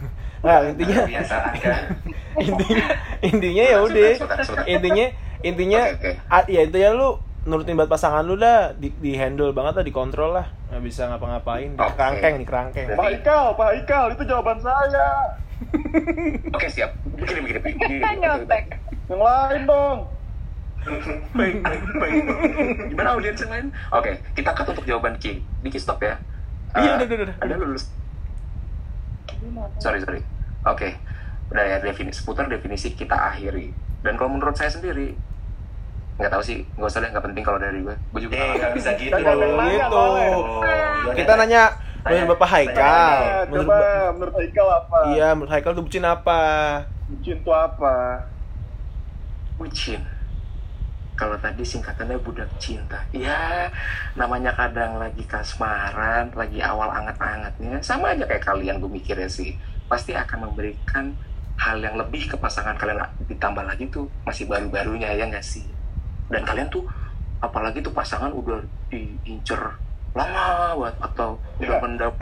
Nah 0.45 0.61
intinya 0.61 1.09
Biasa 1.09 1.37
aja. 1.57 1.73
intinya 2.45 2.85
intinya 3.19 3.65
ya 3.65 3.79
udah 3.81 4.13
intinya 4.69 5.07
intinya 5.41 5.81
oke. 5.89 6.11
ah, 6.29 6.45
ya 6.45 6.61
intinya 6.63 6.91
lu 6.93 7.09
nurutin 7.45 7.73
buat 7.75 7.89
pasangan 7.89 8.21
lu 8.21 8.37
dah 8.37 8.77
di, 8.77 8.93
di 8.95 9.17
handle 9.17 9.53
banget 9.53 9.81
lah 9.81 9.85
dikontrol 9.85 10.37
lah 10.37 10.45
nggak 10.69 10.85
bisa 10.85 11.09
ngapa-ngapain 11.09 11.73
di 11.73 11.81
kerangkeng 11.81 12.35
di 12.37 12.45
kerangkeng 12.45 12.87
Pak 12.93 13.09
Ikal, 13.15 13.57
Pak 13.57 13.71
Ikal, 13.85 14.05
itu 14.13 14.23
jawaban 14.25 14.61
saya. 14.61 15.33
Oke 16.51 16.67
siap. 16.69 16.91
Begini 17.15 17.41
begini. 17.41 17.59
begini. 17.61 17.97
Yang 19.05 19.21
lain 19.21 19.63
dong. 19.65 19.99
Baik, 21.33 21.55
baik, 21.61 21.81
baik. 21.95 22.15
Gimana 22.93 23.09
audiens 23.13 23.41
yang 23.41 23.49
lain? 23.51 23.67
Oke, 23.91 24.21
kita 24.33 24.53
cut 24.53 24.69
untuk 24.69 24.85
jawaban 24.85 25.17
Ki. 25.17 25.41
Diki 25.61 25.77
stop 25.77 25.97
ya. 25.99 26.21
Iya, 26.75 26.81
Eh, 26.95 26.97
udah, 26.99 27.07
udah, 27.07 27.17
udah. 27.25 27.37
Anda 27.41 27.55
lulus. 27.57 27.89
Sorry, 29.79 30.01
sorry. 30.01 30.21
Oke. 30.63 30.97
Udah 31.49 31.65
ya 31.65 31.77
definisi 31.81 32.21
seputar 32.21 32.49
definisi 32.49 32.93
kita 32.93 33.17
akhiri. 33.17 33.73
Dan 34.01 34.17
kalau 34.17 34.33
menurut 34.33 34.53
saya 34.55 34.69
sendiri 34.69 35.17
nggak 36.15 36.31
tahu 36.31 36.43
sih, 36.43 36.69
nggak 36.71 36.87
usah 36.87 37.01
deh, 37.01 37.11
nggak 37.11 37.25
penting 37.25 37.43
kalau 37.43 37.59
dari 37.59 37.81
gue. 37.81 37.97
Gue 38.13 38.21
juga 38.23 38.37
Eh, 38.37 38.53
nggak 38.55 38.73
bisa 38.73 38.91
gitu. 38.95 39.13
Ada 39.13 39.33
gitu. 39.33 40.03
kita 41.15 41.33
nanya 41.35 41.63
menurut 42.05 42.29
bapak 42.37 42.49
Haikal 42.51 43.17
Nah, 43.19 43.43
menurut 43.49 43.67
coba 43.67 43.77
Ba- 43.81 44.13
menurut 44.13 44.35
Haikal 44.37 44.69
apa? 44.69 44.99
iya 45.11 45.29
menurut 45.33 45.51
Haikal 45.51 45.73
tuh 45.73 45.85
bucin 45.85 46.05
apa 46.05 46.41
Bucin 47.05 47.37
itu 47.37 47.53
apa? 47.53 47.95
bucin. 49.55 50.03
Kalau 51.15 51.39
tadi 51.39 51.63
singkatannya 51.63 52.19
budak 52.19 52.51
cinta. 52.59 52.99
Ya, 53.15 53.71
namanya 54.19 54.51
kadang 54.51 54.99
lagi 54.99 55.23
kasmaran, 55.23 56.35
lagi 56.35 56.59
awal 56.59 56.91
anget-angetnya. 56.91 57.79
Sama 57.79 58.19
aja 58.19 58.27
kayak 58.27 58.43
kalian 58.43 58.83
gue 58.83 58.91
mikirnya 58.91 59.31
sih. 59.31 59.55
Pasti 59.87 60.11
akan 60.11 60.51
memberikan 60.51 61.15
hal 61.55 61.79
yang 61.79 61.95
lebih 61.95 62.27
ke 62.27 62.35
pasangan 62.35 62.75
kalian. 62.75 62.99
Ditambah 63.31 63.63
lagi 63.63 63.87
tuh 63.95 64.11
masih 64.27 64.51
baru-barunya 64.51 65.15
ya 65.15 65.31
nggak 65.31 65.47
sih? 65.47 65.63
Dan 66.27 66.43
kalian 66.43 66.67
tuh, 66.67 66.83
apalagi 67.39 67.79
tuh 67.79 67.95
pasangan 67.95 68.35
udah 68.35 68.59
diincer 68.91 69.61
lama 70.15 70.45
banget 70.79 70.97
atau 71.03 71.29
udah 71.59 71.67
Ya. 71.69 71.79
mendap 71.81 72.15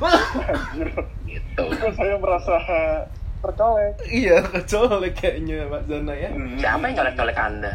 Anjir. 0.00 0.88
gitu. 1.24 1.62
Kok 1.70 1.92
saya 1.92 2.14
merasa 2.16 2.54
tercolek? 3.40 3.94
iya 4.08 4.36
kecolek 4.42 5.12
kayaknya 5.14 5.64
Pak 5.66 5.82
Zana 5.86 6.12
ya 6.12 6.28
Siapa 6.56 6.82
yang 6.82 6.96
colek-colek 6.96 7.36
anda? 7.36 7.72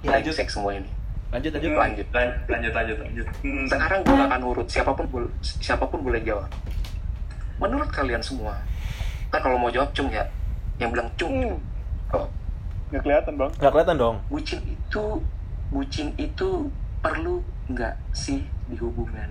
Lanjut. 0.00 0.32
Seks 0.34 0.54
semua 0.54 0.72
ini. 0.72 0.88
lanjut 1.28 1.52
lanjut 1.52 1.70
Lanjut. 1.70 2.06
Lan- 2.08 2.36
lanjut 2.48 2.72
lanjut 2.72 2.96
lanjut 2.98 3.26
Hmm. 3.44 3.66
Sekarang 3.68 4.00
gue 4.00 4.16
akan 4.16 4.40
urut 4.46 4.64
siapa 4.66 4.92
pun 4.92 5.04
boleh 5.06 5.28
siapa 5.42 5.84
pun 5.84 6.00
boleh 6.00 6.20
jawab. 6.22 6.48
Menurut 7.58 7.90
kalian 7.90 8.22
semua, 8.22 8.56
kan 9.28 9.42
kalau 9.42 9.58
mau 9.58 9.68
jawab 9.68 9.92
cung 9.92 10.08
ya, 10.08 10.24
yang 10.78 10.88
bilang 10.88 11.10
cung. 11.14 11.28
Hmm. 11.28 11.58
Oh, 12.14 12.24
Nggak 12.88 13.02
kelihatan 13.02 13.32
bang. 13.34 13.50
nggak 13.54 13.70
kelihatan 13.70 13.96
dong 13.96 14.16
bucin 14.26 14.60
itu, 14.64 15.04
bucin 15.68 16.08
itu 16.16 16.48
perlu 16.98 17.40
nggak 17.68 17.94
sih 18.10 18.40
di 18.64 18.76
hubungan 18.76 19.28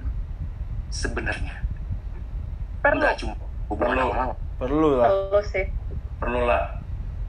sebenarnya? 0.89 1.57
Perlu. 2.79 3.01
Nggak 3.01 3.15
cuma 3.17 3.33
hubungan 3.67 3.93
Perlu. 3.93 4.05
awal-awal. 4.07 4.35
perlu 4.57 4.89
lah 4.95 5.09
Perlu 5.09 5.39
sih. 5.43 5.65
perlu 6.17 6.41
lah 6.43 6.63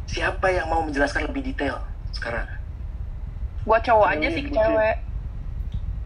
Siapa 0.04 0.48
yang 0.48 0.64
mau 0.66 0.80
menjelaskan 0.80 1.28
lebih 1.28 1.44
detail 1.44 1.76
sekarang? 2.10 2.48
Buat 3.62 3.84
cowok 3.84 4.08
aja 4.10 4.24
sih 4.26 4.40
ke 4.42 4.50
cewek. 4.50 4.96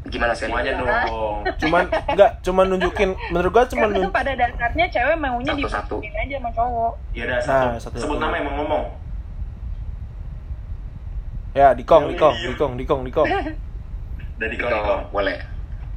Gimana 0.04 0.34
sih? 0.34 0.46
semuanya 0.46 0.74
dong 0.76 1.46
cuman 1.62 1.84
nggak 2.08 2.30
cuman 2.42 2.64
nunjukin 2.68 3.10
menurut 3.28 3.50
gua 3.52 3.62
cuman 3.64 3.86
Karena 3.86 3.96
nun 3.96 4.04
tuh 4.04 4.12
pada 4.12 4.32
dasarnya 4.34 4.86
cewek 4.88 5.14
maunya 5.16 5.52
dibucinin 5.52 6.14
aja 6.16 6.36
sama 6.36 6.50
cowok. 6.52 6.92
ya 7.12 7.22
udah 7.24 7.38
Nah, 7.38 7.42
satu, 7.44 7.66
satu- 7.80 7.98
sebut 8.00 8.16
satu. 8.16 8.24
nama 8.24 8.34
emang 8.36 8.54
ngomong 8.56 8.82
ya 11.52 11.73
dikong 11.73 12.09
dikong 12.09 12.35
diem. 12.35 12.50
dikong 12.52 12.73
dikong 12.76 13.00
dikong 13.04 13.28
dari 14.37 14.56
kau 14.56 14.68
Oh, 14.68 15.00
boleh. 15.11 15.37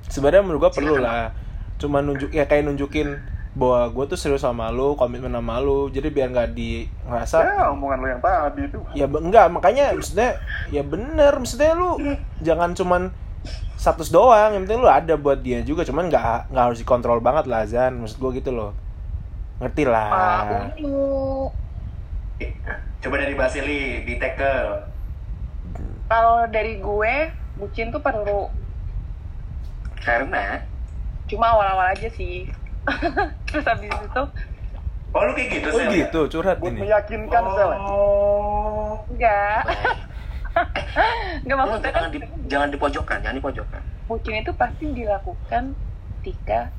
sebenarnya 0.06 0.42
menurut 0.46 0.62
gua 0.62 0.72
perlu 0.72 0.96
lah. 0.98 1.34
Cuman 1.76 2.06
nunjuk 2.06 2.30
ya 2.30 2.46
kayak 2.46 2.68
nunjukin 2.68 3.18
bahwa 3.56 3.88
gue 3.88 4.06
tuh 4.06 4.20
serius 4.20 4.44
sama 4.44 4.68
lu 4.68 4.94
komitmen 4.94 5.32
sama 5.32 5.64
lu 5.64 5.88
jadi 5.88 6.12
biar 6.12 6.28
nggak 6.28 6.50
di 6.52 6.92
ngerasa 7.08 7.40
Ya 7.40 7.72
omongan 7.72 7.98
lo 7.98 8.08
yang 8.12 8.20
tadi 8.20 8.68
itu. 8.68 8.78
ya 8.92 9.08
enggak 9.08 9.48
makanya 9.48 9.96
maksudnya 9.96 10.36
ya 10.68 10.84
bener 10.84 11.40
maksudnya 11.40 11.72
lu 11.72 11.96
jangan 12.40 12.76
cuman 12.76 13.16
status 13.76 14.12
doang 14.12 14.52
yang 14.52 14.68
penting 14.68 14.84
lu 14.84 14.92
ada 14.92 15.16
buat 15.16 15.40
dia 15.40 15.64
juga 15.64 15.88
cuman 15.88 16.12
nggak 16.12 16.52
nggak 16.52 16.64
harus 16.68 16.84
dikontrol 16.84 17.24
banget 17.24 17.48
lah 17.48 17.64
Zan 17.64 17.96
maksud 17.98 18.20
gue 18.20 18.32
gitu 18.36 18.52
loh. 18.52 18.76
Ngerti 19.56 19.84
lah. 19.88 20.08
Ah, 20.12 20.68
coba 23.00 23.16
dari 23.16 23.36
Basili 23.36 24.04
di 24.04 24.20
tackle 24.20 24.84
Kalau 26.06 26.46
dari 26.50 26.78
gue, 26.78 27.16
bucin 27.58 27.90
tuh 27.90 28.02
perlu. 28.02 28.50
Karena 30.06 30.62
Cuma 31.26 31.58
awal-awal 31.58 31.98
aja 31.98 32.10
sih. 32.14 32.46
Terus 33.50 33.66
habis 33.66 33.90
itu 33.90 34.24
oh 35.16 35.22
lu 35.24 35.32
kayak 35.32 35.50
gitu 35.50 35.68
oh 35.72 35.80
Sel? 35.80 35.92
gitu 35.96 36.22
curhat 36.38 36.58
Buat 36.60 36.76
ini 36.76 36.80
meyakinkan 36.84 37.44
Sel. 37.56 37.72
oh 37.80 39.00
enggak. 39.08 39.64
Enggak 41.44 41.58
maksudnya 41.60 41.92
kan 41.92 42.02
jangan 42.08 42.12
di, 42.16 42.20
jangan 42.48 42.70
dipojokkan, 42.72 43.18
jangan 43.20 43.38
dipojokkan. 43.44 43.82
bucin 44.08 44.40
itu 44.40 44.52
pasti 44.56 44.86
dilakukan 44.96 45.64
ketika 46.22 46.72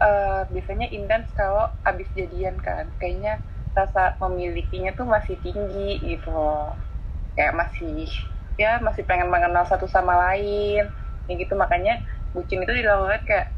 eh, 0.00 0.42
biasanya 0.48 0.88
intens 0.88 1.28
kalau 1.36 1.68
abis 1.84 2.08
jadian 2.16 2.56
kan 2.64 2.88
kayaknya 2.96 3.36
rasa 3.76 4.16
memilikinya 4.24 4.96
tuh 4.96 5.04
masih 5.04 5.36
tinggi 5.44 6.00
gitu 6.00 6.32
loh 6.32 6.72
kayak 7.36 7.52
masih 7.52 8.08
ya 8.60 8.76
masih 8.84 9.08
pengen 9.08 9.32
mengenal 9.32 9.64
satu 9.64 9.88
sama 9.88 10.12
lain. 10.28 10.84
Ya 11.24 11.34
gitu 11.34 11.56
makanya 11.56 12.04
bucin 12.36 12.60
itu 12.60 12.72
dilakukan 12.76 13.24
kayak 13.24 13.48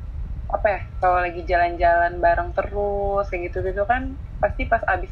apa 0.53 0.67
ya 0.69 0.81
kalau 1.01 1.19
lagi 1.19 1.43
jalan-jalan 1.49 2.21
bareng 2.21 2.53
terus 2.53 3.27
kayak 3.33 3.51
gitu 3.51 3.65
gitu 3.65 3.89
kan 3.89 4.13
pasti 4.37 4.69
pas 4.69 4.85
abis 4.85 5.09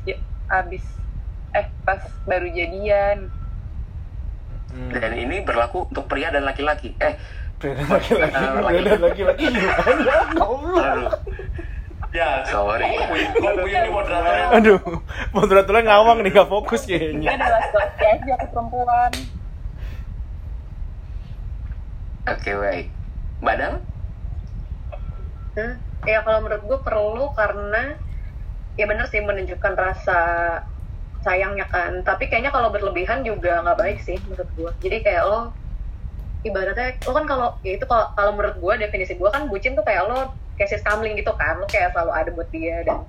abis 0.52 0.84
eh 1.56 1.66
pas 1.82 1.98
baru 2.30 2.46
jadian. 2.46 3.26
Hmm. 4.70 4.90
Dan 4.94 5.18
ini 5.18 5.42
berlaku 5.42 5.90
untuk 5.90 6.06
pria 6.06 6.30
dan 6.30 6.46
laki-laki. 6.46 6.94
Eh, 7.02 7.18
laki-laki, 7.66 8.38
beda 8.70 8.94
laki-laki. 9.02 9.44
aduh, 10.38 11.10
Ya, 12.10 12.42
sorry. 12.46 12.90
Kok 13.38 13.50
gue 13.54 13.70
ini 13.70 13.90
moderatornya. 13.90 14.46
Aduh, 14.58 14.78
moderatornya 15.30 15.82
ngawang 15.90 16.26
nih, 16.26 16.30
gak 16.34 16.50
fokus 16.50 16.82
kayaknya. 16.82 17.38
adalah 17.38 17.62
laki 17.70 18.02
aja 18.02 18.34
ke 18.34 18.46
perempuan 18.50 19.10
Oke, 22.28 22.52
baik. 22.52 22.86
Mbak? 23.40 23.80
Hmm, 25.56 25.74
ya 26.04 26.20
kalau 26.20 26.44
menurut 26.44 26.62
gue 26.64 26.78
perlu 26.84 27.24
karena 27.32 27.96
ya 28.78 28.84
bener 28.86 29.08
sih 29.08 29.20
menunjukkan 29.20 29.74
rasa 29.76 30.20
sayangnya 31.20 31.68
kan 31.68 32.00
tapi 32.00 32.32
kayaknya 32.32 32.48
kalau 32.48 32.72
berlebihan 32.72 33.20
juga 33.20 33.60
nggak 33.60 33.76
baik 33.76 33.98
sih 34.00 34.16
menurut 34.24 34.48
gue 34.56 34.70
jadi 34.80 35.04
kayak 35.04 35.22
lo 35.28 35.40
ibaratnya 36.46 36.96
lo 37.04 37.12
kan 37.12 37.26
kalau 37.28 37.48
ya 37.60 37.76
itu 37.76 37.84
kalau 37.84 38.08
kalau 38.16 38.32
menurut 38.32 38.56
gue 38.56 38.74
definisi 38.88 39.20
gue 39.20 39.28
kan 39.28 39.44
bucin 39.52 39.76
tuh 39.76 39.84
kayak 39.84 40.08
lo 40.08 40.32
kayak 40.56 40.80
kamling 40.80 41.18
gitu 41.20 41.32
kan 41.36 41.60
lo 41.60 41.68
kayak 41.68 41.92
selalu 41.92 42.12
ada 42.14 42.30
buat 42.32 42.48
dia 42.48 42.80
dan 42.88 43.04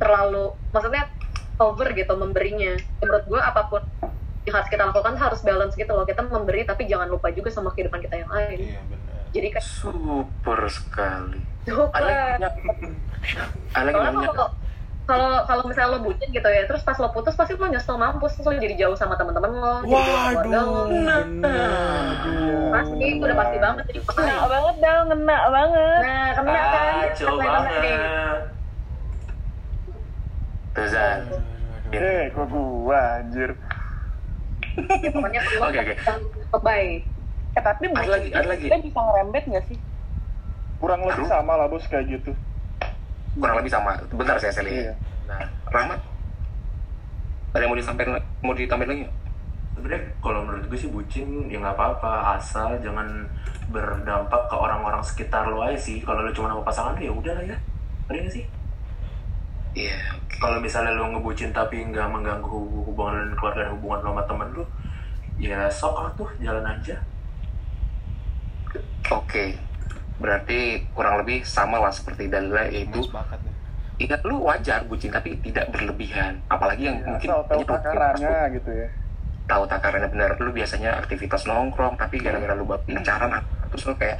terlalu 0.00 0.56
maksudnya 0.72 1.04
over 1.60 1.92
gitu 1.92 2.12
memberinya 2.16 2.72
menurut 3.04 3.24
gue 3.28 3.40
apa 3.40 3.68
pun 3.68 3.82
yang 4.46 4.54
harus 4.54 4.68
kita 4.68 4.82
lakukan 4.84 5.14
harus 5.14 5.38
balance 5.42 5.74
gitu 5.74 5.90
loh 5.90 6.02
kita 6.02 6.20
memberi 6.22 6.62
tapi 6.62 6.84
jangan 6.84 7.06
lupa 7.06 7.28
juga 7.28 7.50
sama 7.50 7.70
kehidupan 7.70 7.98
kita 7.98 8.14
yang 8.16 8.30
lain 8.30 8.58
Iya, 8.64 8.78
benar. 8.86 9.14
jadi 9.30 9.46
kayak 9.50 9.64
Super 9.66 10.58
sekali. 10.68 11.38
super 11.64 11.98
kalau 11.98 12.10
kalau 15.04 15.30
kalau 15.44 15.60
misalnya 15.64 15.92
lo 15.92 15.96
bucin 16.00 16.28
gitu 16.28 16.42
ya, 16.42 16.64
terus 16.64 16.80
pas 16.82 16.96
lo 16.96 17.08
putus 17.08 17.32
pasti 17.32 17.54
lo 17.54 17.64
nyesel 17.64 17.94
mampus, 17.94 18.34
terus 18.34 18.44
lo 18.44 18.52
jadi 18.56 18.74
jauh 18.76 18.92
sama 18.94 19.14
teman-teman 19.14 19.48
lo. 19.52 19.72
Waduh, 19.84 20.88
benar. 20.90 21.22
Pasti 22.72 23.04
itu 23.08 23.20
udah 23.20 23.36
pasti 23.36 23.56
banget 23.56 23.82
jadi 23.86 23.98
ngena 24.02 24.34
paham. 24.34 24.48
banget 24.50 24.74
dal 24.76 24.98
ngena 25.06 25.36
banget 25.48 26.00
Nah, 26.02 26.28
kena 26.34 26.50
kan? 26.50 26.66
Ah, 26.66 26.90
Kena 27.06 27.14
coba 27.14 27.38
banget 27.38 27.72
nih. 27.76 27.94
banget. 27.94 28.40
Tuh, 30.72 30.86
Zan. 30.90 31.18
Eh, 31.88 32.20
kok 32.28 32.44
gua 32.50 33.00
anjir. 33.16 33.50
Ya, 34.76 35.10
pokoknya 35.10 35.40
lo 35.40 35.66
Oke, 35.66 35.78
oke. 35.80 35.94
lebay. 36.52 36.84
eh 37.52 37.62
tapi 37.62 37.88
Ada 37.88 38.04
lagi, 38.06 38.28
ada 38.30 38.48
lagi. 38.48 38.64
kita 38.64 38.76
bisa 38.78 39.00
ngerembet 39.00 39.44
nggak 39.48 39.64
sih 39.66 39.78
Kurang 40.76 41.00
lebih 41.02 41.24
Aduh. 41.24 41.32
sama 41.32 41.52
lah 41.56 41.66
bos 41.66 41.84
kayak 41.86 42.04
gitu. 42.06 42.36
Kurang 43.34 43.56
lebih 43.56 43.72
sama. 43.72 43.96
Bentar 44.10 44.36
saya 44.36 44.52
saya 44.52 44.68
Iya. 44.68 44.92
Nah, 45.24 45.40
Rahmat. 45.66 46.00
Ada 47.50 47.64
yang 47.64 47.70
mau 47.72 47.78
disampaikan 47.78 48.12
mau 48.40 48.52
ditambahin 48.52 48.90
lagi? 48.90 49.04
sebenarnya 49.76 50.08
kalau 50.18 50.40
menurut 50.40 50.64
gue 50.66 50.78
sih 50.78 50.88
bucin 50.88 51.28
ya 51.46 51.60
nggak 51.60 51.76
apa-apa 51.76 52.40
asal 52.40 52.80
jangan 52.80 53.28
berdampak 53.68 54.48
ke 54.48 54.56
orang-orang 54.56 55.04
sekitar 55.04 55.44
lo 55.46 55.60
aja 55.60 55.76
sih 55.76 56.00
kalau 56.00 56.24
lo 56.24 56.32
cuma 56.32 56.48
sama 56.48 56.64
pasangan 56.64 56.96
lo 56.96 57.02
ya 57.02 57.12
udah 57.12 57.32
lah 57.36 57.44
ya 57.44 57.56
ada 58.08 58.16
nggak 58.16 58.32
sih 58.32 58.44
Iya. 59.76 59.96
kalau 60.36 60.56
misalnya 60.56 60.90
lo 60.90 61.04
ngebucin 61.10 61.52
tapi 61.52 61.84
nggak 61.84 62.08
mengganggu 62.08 62.48
hub- 62.48 62.84
hubungan 62.86 63.28
keluarga 63.34 63.60
dan 63.62 63.76
hubungan 63.76 64.00
lo 64.00 64.08
sama 64.10 64.22
temen 64.24 64.48
lo 64.50 64.64
ya 65.36 65.68
sok 65.68 66.16
tuh 66.16 66.28
jalan 66.38 66.64
aja 66.66 66.96
Oke. 69.06 69.54
Berarti 70.16 70.58
kurang 70.90 71.20
lebih 71.20 71.44
sama 71.44 71.78
lah 71.78 71.88
seperti 71.88 72.26
Dalila 72.26 72.66
yaitu 72.66 73.04
ya. 73.04 73.22
ingat 73.96 74.20
lu 74.22 74.42
wajar 74.42 74.82
bucin 74.82 75.08
tapi 75.08 75.38
tidak 75.40 75.70
berlebihan. 75.70 76.36
Apalagi 76.46 76.84
yang 76.84 76.98
Ya, 76.98 77.06
mungkin 77.06 77.28
tahu 77.30 77.42
lu- 77.54 77.68
takarannya 77.70 78.34
gitu 78.52 78.70
ya. 78.74 78.88
tahu 79.46 79.62
takarannya 79.64 80.10
benar 80.10 80.34
lu 80.36 80.50
biasanya 80.50 80.98
aktivitas 80.98 81.44
nongkrong 81.44 81.94
tapi 81.94 82.18
gara-gara 82.18 82.50
lu 82.52 82.66
buat 82.66 82.82
pacaran 82.82 83.30
ah, 83.30 83.42
terus 83.70 83.86
lu 83.86 83.94
kayak 83.94 84.18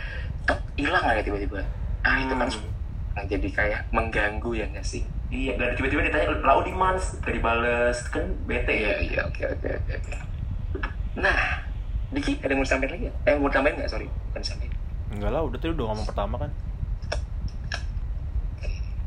hilang 0.76 1.02
aja 1.02 1.18
tiba-tiba 1.18 1.66
ah 2.00 2.16
itu 2.16 2.30
kan 2.32 2.46
Hmm. 2.46 2.70
yang 3.16 3.26
jadi 3.26 3.48
kayak 3.50 3.80
mengganggu 3.90 4.50
ya 4.54 4.70
nggak 4.70 4.86
sih 4.86 5.02
iya 5.30 5.52
dan 5.58 5.74
tiba-tiba 5.74 6.06
ditanya 6.06 6.38
lau 6.42 6.62
di 6.62 6.70
mans 6.70 7.18
gak 7.18 7.34
dibales 7.34 7.98
kan 8.10 8.26
bete 8.46 8.74
ya. 8.74 8.94
Iya 9.02 9.20
oke 9.26 9.42
oke 9.42 9.68
oke 9.68 9.94
nah 11.16 11.64
Diki 12.06 12.38
ada 12.38 12.54
yang 12.54 12.62
mau 12.62 12.66
disampaikan 12.68 12.94
lagi 12.94 13.06
ya? 13.10 13.12
eh 13.26 13.34
mau 13.34 13.50
tambahin 13.50 13.74
nggak? 13.82 13.90
Sorry 13.90 14.06
bukan 14.06 14.40
disampaikan. 14.40 14.78
Enggak 15.10 15.30
lah, 15.34 15.42
udah 15.42 15.58
tadi 15.58 15.72
udah 15.74 15.86
ngomong 15.90 16.06
pertama 16.06 16.34
kan. 16.38 16.50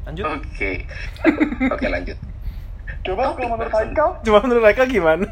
Lanjut. 0.10 0.26
oke. 0.26 0.72
Oke 1.78 1.86
lanjut. 1.86 2.18
Coba 3.06 3.38
kalau 3.38 3.50
menurut. 3.56 3.72
Haikal, 3.72 4.10
Cuma 4.26 4.38
menurut 4.42 4.64
mereka 4.66 4.84
gimana? 4.90 5.28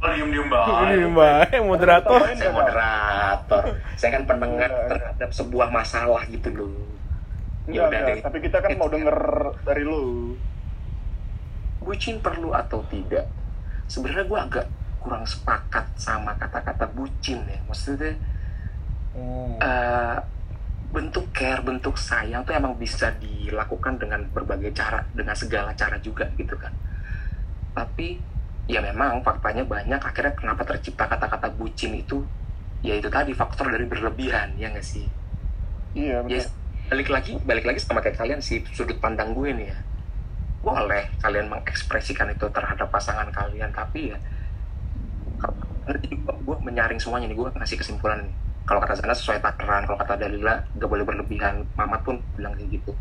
oh 0.00 0.10
diem 0.16 0.30
diem 0.32 0.46
Ini 0.48 1.10
banget. 1.10 1.10
Mbak, 1.12 1.60
moderator. 1.66 2.14
Tambahin 2.14 2.38
saya 2.40 2.52
moderator. 2.56 3.62
Saya 4.00 4.10
kan 4.16 4.22
pendengar 4.24 4.70
terhadap 4.88 5.30
sebuah 5.34 5.68
masalah 5.68 6.24
gitu 6.30 6.48
loh 6.56 6.93
Udah 7.66 7.88
enggak. 7.88 8.06
deh. 8.06 8.18
Tapi 8.20 8.38
kita 8.40 8.58
kan 8.60 8.70
mau 8.76 8.88
denger 8.88 9.18
dari 9.62 9.82
lu. 9.82 10.34
bucin 11.80 12.16
perlu 12.16 12.48
atau 12.50 12.80
tidak 12.88 13.28
sebenarnya 13.84 14.24
gue 14.24 14.38
agak 14.40 14.66
kurang 14.96 15.28
sepakat 15.28 15.84
sama 16.00 16.32
kata-kata 16.34 16.88
bucin 16.88 17.44
ya 17.44 17.60
maksudnya 17.68 18.16
Hmm. 19.12 19.60
eh, 19.60 20.18
bentuk 20.90 21.30
care 21.30 21.60
bentuk 21.60 21.94
sayang 21.94 22.42
tuh 22.42 22.50
emang 22.50 22.74
bisa 22.74 23.14
dilakukan 23.14 23.94
dengan 23.94 24.26
berbagai 24.26 24.72
cara 24.72 25.06
dengan 25.12 25.36
segala 25.36 25.70
cara 25.72 26.00
juga 26.00 26.26
gitu 26.34 26.56
kan 26.56 26.72
tapi 27.70 28.18
ya 28.64 28.80
memang 28.80 29.20
faktanya 29.20 29.62
banyak 29.62 30.00
akhirnya 30.00 30.34
kenapa 30.34 30.64
tercipta 30.64 31.06
kata-kata 31.06 31.52
bucin 31.52 31.94
itu 31.94 32.24
ya 32.80 32.96
itu 32.96 33.06
tadi 33.06 33.30
faktor 33.30 33.70
dari 33.70 33.84
berlebihan 33.84 34.56
ya 34.56 34.72
nggak 34.72 34.82
sih 34.82 35.06
Iya, 35.94 36.26
ya 36.26 36.42
betul. 36.42 36.50
Balik 36.84 37.08
lagi 37.08 37.40
balik 37.40 37.64
lagi 37.64 37.80
sama 37.80 38.04
kayak 38.04 38.20
kalian 38.20 38.40
sih 38.44 38.60
sudut 38.76 39.00
pandang 39.00 39.32
gue 39.32 39.50
nih 39.50 39.68
ya. 39.72 39.78
Boleh 40.64 41.08
kalian 41.20 41.48
mengekspresikan 41.48 42.32
itu 42.32 42.48
terhadap 42.52 42.88
pasangan 42.88 43.28
kalian 43.32 43.72
tapi 43.72 44.12
ya 44.12 44.18
gue 46.44 46.56
menyaring 46.60 47.00
semuanya 47.00 47.28
nih 47.28 47.36
gue 47.36 47.48
ngasih 47.56 47.76
kesimpulan 47.80 48.24
nih. 48.24 48.34
Kalau 48.64 48.80
kata 48.80 48.96
sana 48.96 49.12
sesuai 49.12 49.44
takaran 49.44 49.84
kalau 49.84 50.00
kata 50.00 50.16
Dalila 50.16 50.56
gak 50.80 50.88
boleh 50.88 51.04
berlebihan. 51.04 51.68
Mamat 51.76 52.00
pun 52.00 52.16
bilang 52.36 52.56
kayak 52.56 52.80
gitu. 52.80 52.96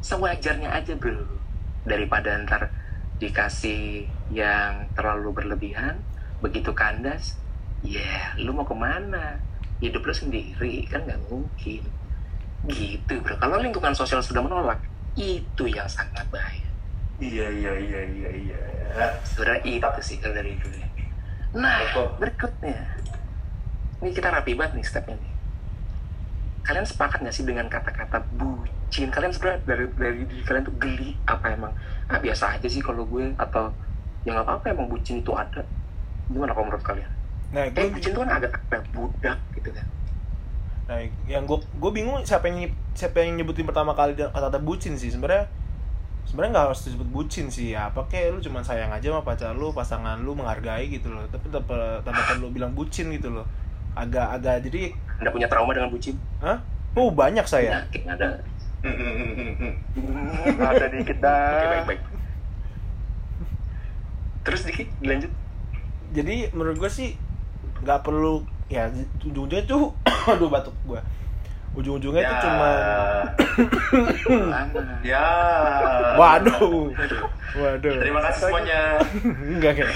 Sewajarnya 0.00 0.72
aja 0.72 0.96
bro. 0.96 1.28
Daripada 1.84 2.32
ntar 2.40 2.72
dikasih 3.20 4.08
yang 4.32 4.88
terlalu 4.96 5.30
berlebihan 5.44 6.00
begitu 6.40 6.74
kandas 6.74 7.38
ya 7.84 8.36
lu 8.40 8.56
mau 8.56 8.64
ke 8.64 8.72
mana? 8.72 9.40
Hidup 9.80 10.08
lu 10.08 10.14
sendiri 10.16 10.88
kan 10.88 11.04
nggak 11.04 11.20
mungkin 11.28 11.84
gitu 12.68 13.20
bro. 13.20 13.36
Kalau 13.36 13.60
lingkungan 13.60 13.92
sosial 13.92 14.24
sudah 14.24 14.40
menolak 14.40 14.80
itu 15.14 15.64
yang 15.68 15.86
sangat 15.86 16.24
bahaya. 16.32 16.68
Iya 17.20 17.46
iya 17.52 17.72
iya 17.78 18.00
iya 18.08 18.30
iya. 18.32 18.58
Sebenarnya 19.22 19.62
itu 19.62 20.00
sih 20.02 20.16
kalau 20.18 20.34
dari 20.34 20.56
gue 20.58 20.82
nah 21.54 21.78
berikutnya. 22.18 22.82
Ini 24.02 24.10
kita 24.10 24.28
rapi 24.34 24.58
banget 24.58 24.74
nih 24.80 24.84
stepnya 24.84 25.14
nih. 25.14 25.32
Kalian 26.64 26.86
sepakat 26.88 27.22
nggak 27.22 27.36
sih 27.36 27.46
dengan 27.46 27.70
kata-kata 27.70 28.24
bucin? 28.34 29.12
Kalian 29.12 29.30
sebenarnya 29.30 29.60
dari 29.62 29.84
dari 29.94 30.20
diri 30.26 30.42
kalian 30.42 30.64
tuh 30.66 30.76
geli 30.80 31.14
apa 31.28 31.54
emang? 31.54 31.72
Ah 32.10 32.18
biasa 32.18 32.58
aja 32.58 32.66
sih 32.66 32.82
kalau 32.82 33.06
gue 33.06 33.36
atau 33.38 33.70
ya 34.26 34.34
nggak 34.34 34.46
apa-apa 34.50 34.66
emang 34.74 34.90
bucin 34.90 35.22
itu 35.22 35.30
ada. 35.30 35.62
Gimana 36.26 36.50
kalau 36.56 36.66
menurut 36.66 36.82
kalian? 36.82 37.10
Nah, 37.54 37.68
eh 37.68 37.70
gue 37.70 37.86
bucin 37.94 38.10
itu 38.10 38.18
kan 38.18 38.30
agak 38.34 38.50
agak 38.66 38.82
budak 38.90 39.38
gitu 39.54 39.70
kan 39.70 39.86
Nah, 40.84 41.00
yang 41.24 41.48
gue 41.48 41.58
gue 41.60 41.90
bingung 41.90 42.20
siapa 42.22 42.52
yang 42.52 42.68
siapa 42.92 43.24
yang 43.24 43.40
nyebutin 43.40 43.64
pertama 43.64 43.96
kali 43.96 44.12
kata 44.16 44.32
kata 44.32 44.58
bucin 44.60 45.00
sih. 45.00 45.08
Sebenarnya 45.08 45.48
sebenarnya 46.28 46.50
nggak 46.56 46.66
harus 46.70 46.80
disebut 46.84 47.08
bucin 47.08 47.48
sih. 47.48 47.72
Apa 47.72 48.04
kayak 48.08 48.36
lu 48.36 48.40
cuma 48.44 48.60
sayang 48.60 48.92
aja 48.92 49.08
sama 49.12 49.24
pacar 49.24 49.56
lu 49.56 49.72
pasangan 49.72 50.20
lu 50.20 50.36
menghargai 50.36 50.88
gitu 50.92 51.08
loh. 51.08 51.24
Tapi 51.32 51.48
tetap 51.48 51.68
tetap 52.04 52.36
lu 52.40 52.52
bilang 52.52 52.76
bucin 52.76 53.08
gitu 53.12 53.32
loh. 53.32 53.46
Agak 53.96 54.40
agak 54.40 54.66
jadi 54.68 54.92
anda 55.20 55.30
punya 55.30 55.48
trauma 55.48 55.72
dengan 55.72 55.88
bucin? 55.88 56.18
Hah? 56.44 56.60
Oh 56.94 57.08
banyak 57.10 57.46
saya. 57.48 57.86
Yakin 57.88 58.04
ada. 58.10 58.28
Ada 60.60 60.92
dikit 60.92 61.16
dah. 61.24 61.72
baik 61.72 61.84
baik. 61.88 62.00
Terus 64.44 64.60
dikit 64.68 64.92
dilanjut 65.00 65.32
jadi 66.14 66.54
menurut 66.54 66.78
gue 66.78 66.90
sih 66.90 67.18
nggak 67.82 68.06
perlu 68.06 68.46
ya 68.70 68.86
ujung-ujungnya 69.18 69.66
tuh 69.66 69.92
aduh 70.30 70.48
batuk 70.48 70.74
gue 70.84 71.00
ujung-ujungnya 71.74 72.22
Ya. 72.22 72.30
tuh 72.30 72.38
cuma 72.40 72.70
Lama. 74.30 74.80
Ya. 75.02 75.26
waduh 76.14 76.86
Aduh. 76.88 77.20
waduh 77.56 77.94
Terima 77.98 78.20
kasih 78.22 78.40
semuanya. 78.46 78.80
enggak 79.26 79.72
kayak 79.74 79.90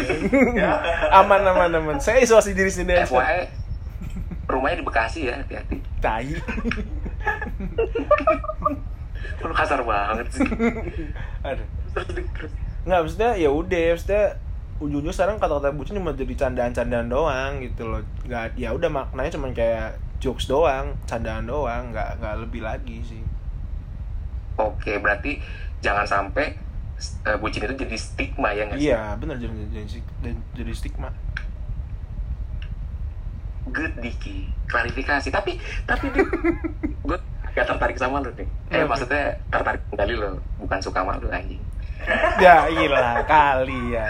Ya. 0.53 0.73
aman 1.14 1.43
aman 1.45 1.71
aman 1.73 1.97
saya 1.97 2.19
isolasi 2.19 2.51
diri 2.53 2.67
sendiri 2.69 3.03
FYI, 3.05 3.47
rumahnya 4.47 4.77
di 4.77 4.85
Bekasi 4.85 5.21
ya, 5.27 5.38
hati-hati. 5.38 5.79
tai 5.99 6.35
Lu 9.38 9.55
kasar 9.55 9.81
banget 9.83 10.27
sih. 10.33 10.47
aduh 11.41 11.67
nggak 12.85 12.99
maksudnya 13.01 13.31
ya 13.35 13.51
udah 13.51 13.85
maksudnya 13.93 14.23
ujung-ujungnya 14.79 15.11
sekarang 15.12 15.37
kata-kata 15.37 15.71
bucin 15.71 15.95
cuma 15.95 16.11
jadi 16.11 16.35
candaan-candaan 16.37 17.07
doang 17.07 17.53
gitu 17.61 17.83
loh 17.85 18.01
nggak 18.25 18.55
ya 18.55 18.71
udah 18.71 18.88
maknanya 18.88 19.31
cuma 19.31 19.51
kayak 19.53 19.99
jokes 20.18 20.50
doang 20.50 20.94
candaan 21.07 21.46
doang 21.46 21.94
nggak 21.94 22.18
nggak 22.18 22.35
lebih 22.42 22.62
lagi 22.62 22.98
sih 23.07 23.22
Oke, 24.59 24.98
berarti 24.98 25.38
jangan 25.78 26.02
sampai 26.02 26.50
eh, 26.98 27.38
bucin 27.38 27.62
itu 27.62 27.78
jadi 27.78 27.94
stigma 27.94 28.50
ya 28.50 28.66
nggak 28.66 28.78
sih? 28.83 28.90
iya 28.90 29.14
benar 29.14 29.38
jadi 29.38 29.54
jadi, 29.70 30.02
jadi, 30.18 30.38
jadi 30.59 30.72
stigma 30.74 31.11
Good 33.68 34.00
Diki, 34.00 34.48
klarifikasi. 34.64 35.28
Tapi 35.28 35.61
tapi 35.85 36.09
gue 37.04 37.18
gak 37.54 37.66
tertarik 37.68 38.00
sama 38.00 38.24
lu 38.24 38.33
nih. 38.33 38.48
Eh 38.72 38.81
Kenapa? 38.81 38.96
maksudnya 38.96 39.37
tertarik 39.52 39.83
kali 39.92 40.16
lo, 40.16 40.40
bukan 40.57 40.81
suka 40.81 41.04
sama 41.04 41.20
lu 41.20 41.28
anjing. 41.28 41.61
ya 42.44 42.64
iyalah 42.72 43.20
kali 43.28 43.92
ya 43.92 44.09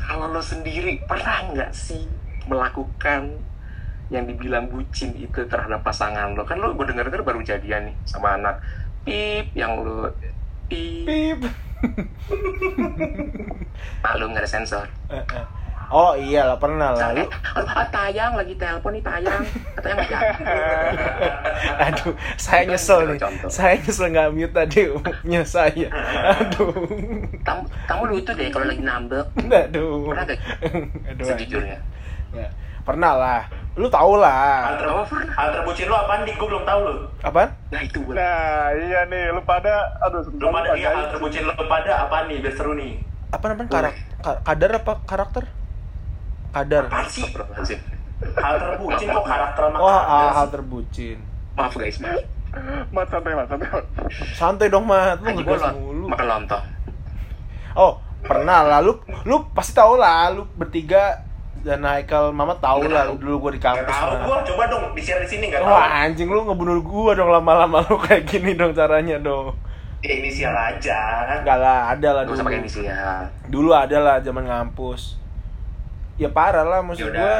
Kalau 0.00 0.32
lo 0.32 0.40
sendiri 0.40 1.02
pernah 1.04 1.52
nggak 1.52 1.72
sih 1.74 2.08
melakukan 2.48 3.36
yang 4.08 4.24
dibilang 4.24 4.72
bucin 4.72 5.12
itu 5.16 5.44
terhadap 5.44 5.84
pasangan 5.84 6.32
lo? 6.32 6.44
Kan 6.48 6.60
lo 6.60 6.72
gue 6.72 6.86
denger 6.88 7.12
denger 7.12 7.22
baru 7.24 7.40
jadian 7.44 7.92
nih 7.92 7.96
sama 8.08 8.40
anak. 8.40 8.60
Pip 9.04 9.52
yang 9.52 9.84
lo 9.84 10.12
pip, 10.68 11.04
pip. 11.08 11.40
Malu 14.04 14.24
nggak 14.32 14.44
ada 14.44 14.50
sensor. 14.50 14.86
Oh 15.88 16.12
iya 16.12 16.44
lah 16.44 16.60
pernah 16.60 16.92
lah. 16.92 17.16
Lu 17.16 17.24
aduh 17.24 17.64
ah, 17.72 17.88
tayang 17.88 18.36
lagi 18.36 18.52
telepon 18.60 18.92
nih 18.92 19.00
tayang, 19.00 19.40
aduh 21.88 22.12
saya 22.36 22.68
nyesel 22.68 23.08
nih. 23.08 23.16
Contoh. 23.16 23.48
saya 23.48 23.80
nyesel 23.80 24.12
nggak 24.12 24.28
mute 24.36 24.52
tadi 24.52 24.92
punya 24.92 25.40
saya. 25.48 25.88
Aduh. 26.44 26.76
Kamu, 27.40 27.62
kamu 27.88 28.02
lucu 28.12 28.30
deh 28.36 28.52
kalau 28.52 28.68
lagi 28.68 28.84
nambek. 28.84 29.26
aduh. 29.48 30.12
Pernah 30.12 30.24
gak? 30.28 30.38
aduh 31.08 31.24
Sejujurnya. 31.24 31.80
Ya, 32.36 32.52
pernah 32.88 33.12
lah 33.12 33.40
lu 33.76 33.86
tau 33.86 34.16
lah 34.16 34.64
Hal, 34.64 34.74
ter 34.74 34.86
pernah. 34.88 35.06
hal 35.30 35.48
terbucin 35.54 35.86
lo 35.86 35.96
apaan 35.96 36.26
nih? 36.26 36.34
Gue 36.34 36.48
belum 36.48 36.64
tahu 36.64 36.80
lo. 36.82 36.94
apaan 37.20 37.48
Nah 37.68 37.80
itu 37.80 37.98
gue. 38.00 38.10
Nah, 38.10 38.74
iya 38.74 39.00
nih, 39.06 39.30
lu 39.30 39.40
pada, 39.44 39.70
aduh, 40.02 40.26
Belum 40.34 40.50
ada 40.50 40.66
sebentar 40.66 40.74
iya 40.74 40.88
hal 40.90 41.04
terbucin 41.08 41.42
lo 41.46 41.54
pada 41.62 41.92
apaan 42.02 42.24
nih? 42.26 42.42
Biar 42.42 42.54
seru 42.56 42.72
nih. 42.74 42.98
apa 43.28 43.44
namanya 43.44 43.68
karak 43.68 43.94
ka- 44.18 44.40
kadar 44.42 44.70
apa 44.74 44.92
karakter 45.04 45.44
kadar 46.50 46.84
Apaan 46.88 47.06
sih? 47.62 47.78
Hal 48.34 48.54
terbucin 48.56 49.06
kok 49.06 49.22
karakter 49.22 49.62
sama 49.62 49.76
oh 49.76 49.86
karakter 49.86 50.32
hal, 50.34 50.46
terbucin 50.48 51.18
Maaf 51.54 51.74
guys, 51.76 51.96
maaf. 52.00 52.18
Mat, 52.90 53.06
santai, 53.06 53.32
mat, 53.36 53.46
santai, 53.46 53.68
mat. 53.68 53.84
santai 54.32 54.66
dong 54.66 54.88
mat 54.88 55.20
lu 55.20 55.28
ngegas 55.30 55.62
mulu 55.70 56.04
makan 56.08 56.26
lontong. 56.26 56.64
oh 57.76 57.92
pernah 58.18 58.64
lah 58.64 58.80
lu 58.80 58.96
lu 59.22 59.46
pasti 59.52 59.70
tau 59.70 59.94
lah 59.94 60.32
lu 60.32 60.48
bertiga 60.56 61.27
dan 61.60 61.80
Haikal 61.80 62.30
Mama 62.30 62.54
tau 62.56 62.78
Nggak 62.78 62.90
lah 62.90 63.04
tahu. 63.06 63.16
dulu 63.18 63.34
gua 63.38 63.50
di 63.50 63.58
Gak 63.58 63.66
kampus 63.74 63.92
tahu 63.92 64.10
mah. 64.10 64.20
gue, 64.20 64.36
coba 64.48 64.62
dong 64.66 64.82
di 64.90 65.00
share 65.00 65.20
di 65.20 65.28
sini 65.28 65.44
gak 65.48 65.60
tahu. 65.60 65.70
Wah 65.70 65.88
anjing 66.02 66.26
lu 66.26 66.40
ngebunuh 66.42 66.78
gua 66.80 67.12
dong 67.12 67.28
lama-lama 67.28 67.82
lu 67.82 67.96
kayak 68.04 68.24
gini 68.24 68.52
dong 68.52 68.72
caranya 68.72 69.16
dong. 69.16 69.54
Ya 69.98 70.14
inisial 70.14 70.54
aja. 70.54 70.98
Enggak 71.36 71.58
lah, 71.58 71.90
ada 71.90 72.08
lah 72.12 72.22
Gak 72.22 72.30
dulu. 72.32 72.44
pakai 72.44 72.60
inisial. 72.60 73.18
Dulu 73.46 73.70
ada 73.70 73.98
lah 73.98 74.16
zaman 74.18 74.44
ngampus. 74.44 75.18
Ya 76.14 76.28
parah 76.28 76.62
lah 76.62 76.80
maksud 76.80 77.08
Yaudah. 77.08 77.18
gua. 77.18 77.38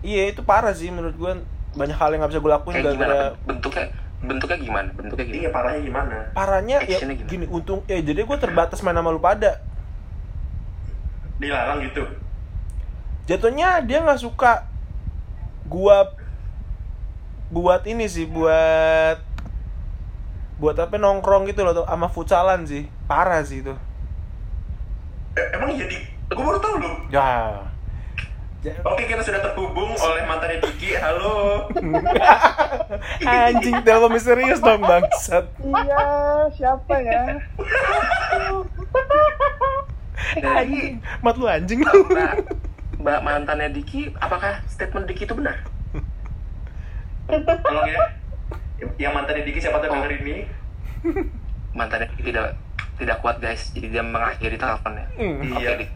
Iya 0.00 0.22
itu 0.28 0.40
parah 0.40 0.72
sih 0.72 0.88
menurut 0.88 1.12
gua 1.14 1.36
banyak 1.70 1.92
hal 1.92 2.08
yang 2.10 2.20
nggak 2.20 2.30
bisa 2.30 2.40
gua 2.40 2.52
lakuin 2.54 2.74
Kayak 2.74 2.86
gimana? 2.90 3.04
gara-gara 3.06 3.44
Bentuknya 3.44 3.84
bentuknya 4.20 4.58
gimana? 4.58 4.88
Bentuknya 4.90 5.24
Iya 5.24 5.32
gimana? 5.38 5.54
parahnya 5.54 5.80
gimana? 5.82 6.16
parahnya 6.30 6.76
ya 6.82 6.98
gimana? 6.98 7.24
gini 7.24 7.44
untung 7.46 7.80
eh 7.86 8.00
jadi 8.00 8.20
gua 8.22 8.36
terbatas 8.36 8.80
main 8.80 8.92
sama 8.92 9.08
lu 9.08 9.18
pada 9.18 9.60
Dilarang 11.36 11.80
gitu. 11.82 12.04
Jatuhnya 13.30 13.78
dia 13.86 14.02
nggak 14.02 14.18
suka 14.18 14.66
gua 15.70 16.10
buat 17.46 17.86
ini 17.86 18.10
sih 18.10 18.26
buat 18.26 19.22
buat 20.58 20.74
apa 20.74 20.98
nongkrong 20.98 21.46
gitu 21.46 21.62
loh 21.62 21.86
sama 21.86 22.10
futsalan 22.10 22.66
sih 22.66 22.90
parah 23.06 23.46
sih 23.46 23.62
itu 23.62 23.74
Eh, 25.30 25.46
emang 25.54 25.70
iya 25.70 25.86
di... 25.86 25.94
Gue 26.26 26.42
baru 26.42 26.58
tahu 26.58 26.82
loh. 26.82 27.06
ya 27.06 27.54
Oke 28.82 29.06
kita 29.06 29.22
sudah 29.22 29.38
terhubung 29.40 29.94
oleh 29.94 30.26
mantannya 30.26 30.58
Diki. 30.58 30.98
Halo. 30.98 31.70
anjing 33.24 33.78
telepon 33.86 34.10
misterius 34.10 34.58
dong 34.58 34.82
bangsat 34.82 35.46
Iya, 35.62 36.02
siapa 36.58 36.94
ya? 36.98 37.38
Dari 40.44 40.98
mat 41.24 41.34
lu 41.38 41.46
anjing 41.48 41.80
Mbak, 41.80 42.32
Mbak 43.00 43.18
mantannya 43.22 43.68
Diki, 43.70 44.12
apakah 44.14 44.60
statement 44.66 45.08
Diki 45.08 45.24
itu 45.24 45.32
benar? 45.32 45.56
Tolong 47.26 47.86
ya. 47.86 47.98
Yang 48.98 49.12
mantannya 49.14 49.42
Diki 49.42 49.58
siapa 49.58 49.80
tahu 49.80 49.88
denger 49.90 50.12
ini. 50.20 50.44
Mantannya 51.72 52.12
Diki 52.12 52.28
tidak 52.28 52.60
tidak 53.00 53.16
kuat 53.18 53.40
guys, 53.40 53.72
jadi 53.72 53.88
dia 53.90 54.02
mengakhiri 54.04 54.54
teleponnya. 54.54 55.08
Hmm. 55.16 55.40
Oke, 55.40 55.56
Iya. 55.56 55.70
Dik. 55.78 55.90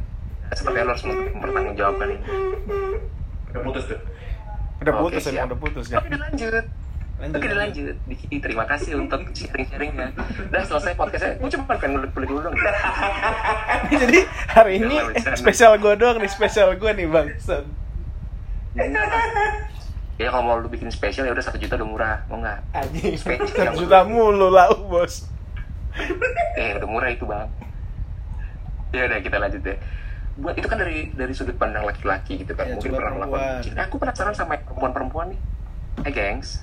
Sepertinya 0.50 0.84
lo 0.84 0.92
harus 0.92 1.04
mempertanggungjawabkan 1.04 2.08
ini. 2.08 2.24
Udah 3.50 3.60
putus 3.62 3.84
tuh. 3.86 4.00
udah 4.80 4.92
Oke, 4.92 5.02
putus 5.06 5.22
siap. 5.22 5.32
emang 5.34 5.46
udah 5.46 5.60
putus 5.60 5.86
ya 5.86 5.96
Oke, 5.96 6.08
dilanjut. 6.10 6.64
Lanjut 7.24 7.40
Oke, 7.40 7.46
dilanjut. 7.48 7.96
Diki, 8.04 8.36
terima 8.36 8.64
kasih 8.68 9.00
untuk 9.00 9.20
sharing-sharingnya. 9.32 10.12
Udah 10.52 10.62
selesai 10.68 10.92
podcastnya. 10.92 11.40
Gue 11.40 11.48
cuma 11.48 11.64
pengen 11.72 11.96
ngulik-ngulik 11.96 12.28
dulu 12.28 12.40
dong. 12.44 12.54
jadi 14.04 14.20
hari 14.52 14.72
ini 14.84 14.96
spesial 15.32 15.80
gue 15.80 15.94
doang 15.96 16.20
nih 16.20 16.28
spesial 16.28 16.76
gue 16.76 16.90
nih 16.92 17.08
bangsat 17.08 17.64
Ya 20.14 20.30
kalau 20.30 20.46
mau 20.46 20.56
lu 20.62 20.70
bikin 20.70 20.86
spesial 20.94 21.26
ya 21.26 21.34
udah 21.34 21.42
satu 21.42 21.58
juta 21.58 21.74
udah 21.74 21.88
murah, 21.90 22.16
mau 22.30 22.38
nggak? 22.38 22.58
anjing 22.70 23.18
Spesial. 23.18 23.74
satu 23.74 23.82
juta 23.82 24.06
mulu 24.06 24.46
lah 24.46 24.70
bos 24.70 25.26
Eh 26.60 26.70
udah 26.78 26.86
murah 26.86 27.10
itu 27.10 27.26
bang. 27.26 27.50
Ya 28.94 29.10
udah 29.10 29.18
kita 29.18 29.42
lanjut 29.42 29.62
deh. 29.62 29.74
Buat 30.38 30.54
itu 30.58 30.66
kan 30.66 30.78
dari 30.78 31.10
dari 31.14 31.34
sudut 31.34 31.54
pandang 31.54 31.82
laki-laki 31.82 32.42
gitu 32.42 32.54
kan, 32.54 32.66
Ya, 32.66 32.74
mungkin 32.74 32.94
pernah 32.94 33.12
melakukan 33.14 33.78
aku 33.78 33.94
penasaran 33.98 34.34
sama 34.34 34.54
perempuan-perempuan 34.58 35.34
nih. 35.34 35.40
Hey 36.02 36.10
gengs, 36.10 36.62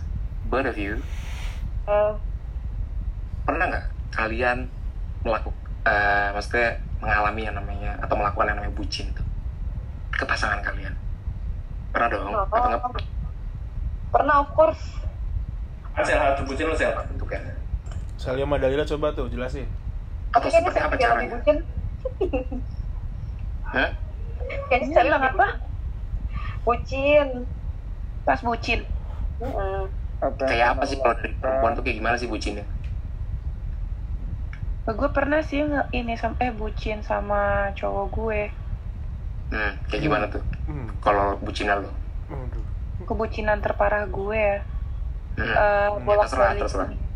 both 0.52 0.68
of 0.68 0.76
you, 0.76 1.00
Eh, 1.82 2.14
pernah 3.42 3.66
nggak 3.66 3.86
kalian 4.14 4.70
melakukan, 5.24 5.58
maksudnya 6.32 6.78
mengalami 7.02 7.42
yang 7.42 7.56
namanya 7.58 7.98
atau 7.98 8.14
melakukan 8.14 8.54
yang 8.54 8.58
namanya 8.60 8.76
bucin 8.78 9.10
tuh 9.16 9.26
ke 10.12 10.22
pasangan 10.22 10.62
kalian? 10.62 10.94
Pernah 11.90 12.08
dong? 12.08 12.30
Oh. 12.30 12.46
Atau 12.46 12.68
nggak 12.70 12.82
pernah? 12.84 13.06
pernah 14.12 14.36
of 14.44 14.52
course 14.54 14.84
Kan 15.96 16.04
sel 16.04 16.20
hal 16.20 16.36
terbucin 16.36 16.68
lo 16.68 16.76
sel. 16.76 16.92
bentuknya? 16.94 17.56
Salia 18.16 18.44
sama 18.46 18.60
Dalila 18.60 18.84
coba 18.86 19.08
tuh 19.12 19.28
jelasin 19.32 19.66
Atau 20.32 20.48
kayaknya 20.48 20.70
seperti 20.70 20.80
apa 20.84 20.96
caranya? 21.00 21.28
bucin 21.34 21.58
Hah? 23.66 23.90
kayaknya 24.68 25.02
bilang 25.02 25.24
apa? 25.26 25.48
bucin 26.62 27.28
Pas 28.22 28.38
bucin. 28.46 28.86
Mm-mm. 30.22 30.38
Kayak 30.38 30.68
apa 30.78 30.84
sih 30.86 30.98
kalau 31.02 31.18
dari 31.18 31.34
perempuan 31.34 31.74
tuh 31.74 31.82
kayak 31.82 31.98
gimana 31.98 32.16
sih 32.18 32.30
bucinnya? 32.30 32.66
Gue 34.86 35.10
pernah 35.14 35.42
sih 35.42 35.62
nge 35.66 35.88
ini 35.94 36.14
sampai 36.20 36.52
bucin 36.54 37.02
sama 37.02 37.72
cowok 37.74 38.06
gue. 38.12 38.42
Hmm, 39.52 39.74
kayak 39.90 40.02
gimana 40.04 40.26
tuh? 40.30 40.44
hmm. 40.68 40.88
Kalau 41.02 41.38
bucinan 41.42 41.84
lo? 41.86 41.92
Kebucinan 43.08 43.60
terparah 43.60 44.06
gue 44.06 44.38
ya. 44.38 44.60
Hmm. 45.40 45.48
Eh, 45.48 45.88
Ya, 45.90 45.90
bolak 46.06 46.30
balik 46.30 46.70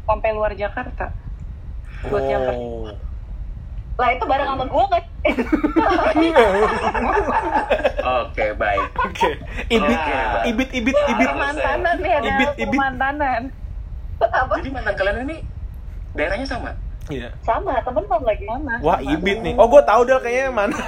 sampai 0.06 0.30
luar 0.34 0.52
Jakarta. 0.58 1.14
Buat 2.10 2.24
nyamper. 2.26 2.56
Lah 3.96 4.10
itu 4.12 4.24
bareng 4.24 4.44
sama 4.46 4.66
gue 4.66 4.86
kan 4.92 5.04
Oke, 8.06 8.46
baik. 8.54 8.86
Oke, 9.02 9.30
ibit, 9.68 9.98
Oke. 9.98 10.16
ibit, 10.46 10.70
ibit, 10.72 10.98
ibit. 11.10 11.28
Mantanan 11.32 11.96
nih 11.98 12.12
ada 12.14 12.28
Ibit, 12.28 12.50
ibit. 12.62 12.78
mantanan. 12.78 13.42
apa 14.22 14.54
Jadi 14.58 14.70
mantan 14.70 14.94
kalian 14.96 15.18
ini 15.26 15.38
daerahnya 16.14 16.48
sama? 16.48 16.72
Iya. 17.06 17.30
sama 17.40 17.78
temen-temen 17.82 18.22
lagi 18.24 18.44
Mana? 18.46 18.76
Wah, 18.82 18.98
ibit 18.98 19.38
nih. 19.42 19.54
Oh, 19.56 19.66
gue 19.68 19.82
tahu 19.82 20.02
deh 20.04 20.18
kayaknya 20.20 20.50
mana. 20.52 20.78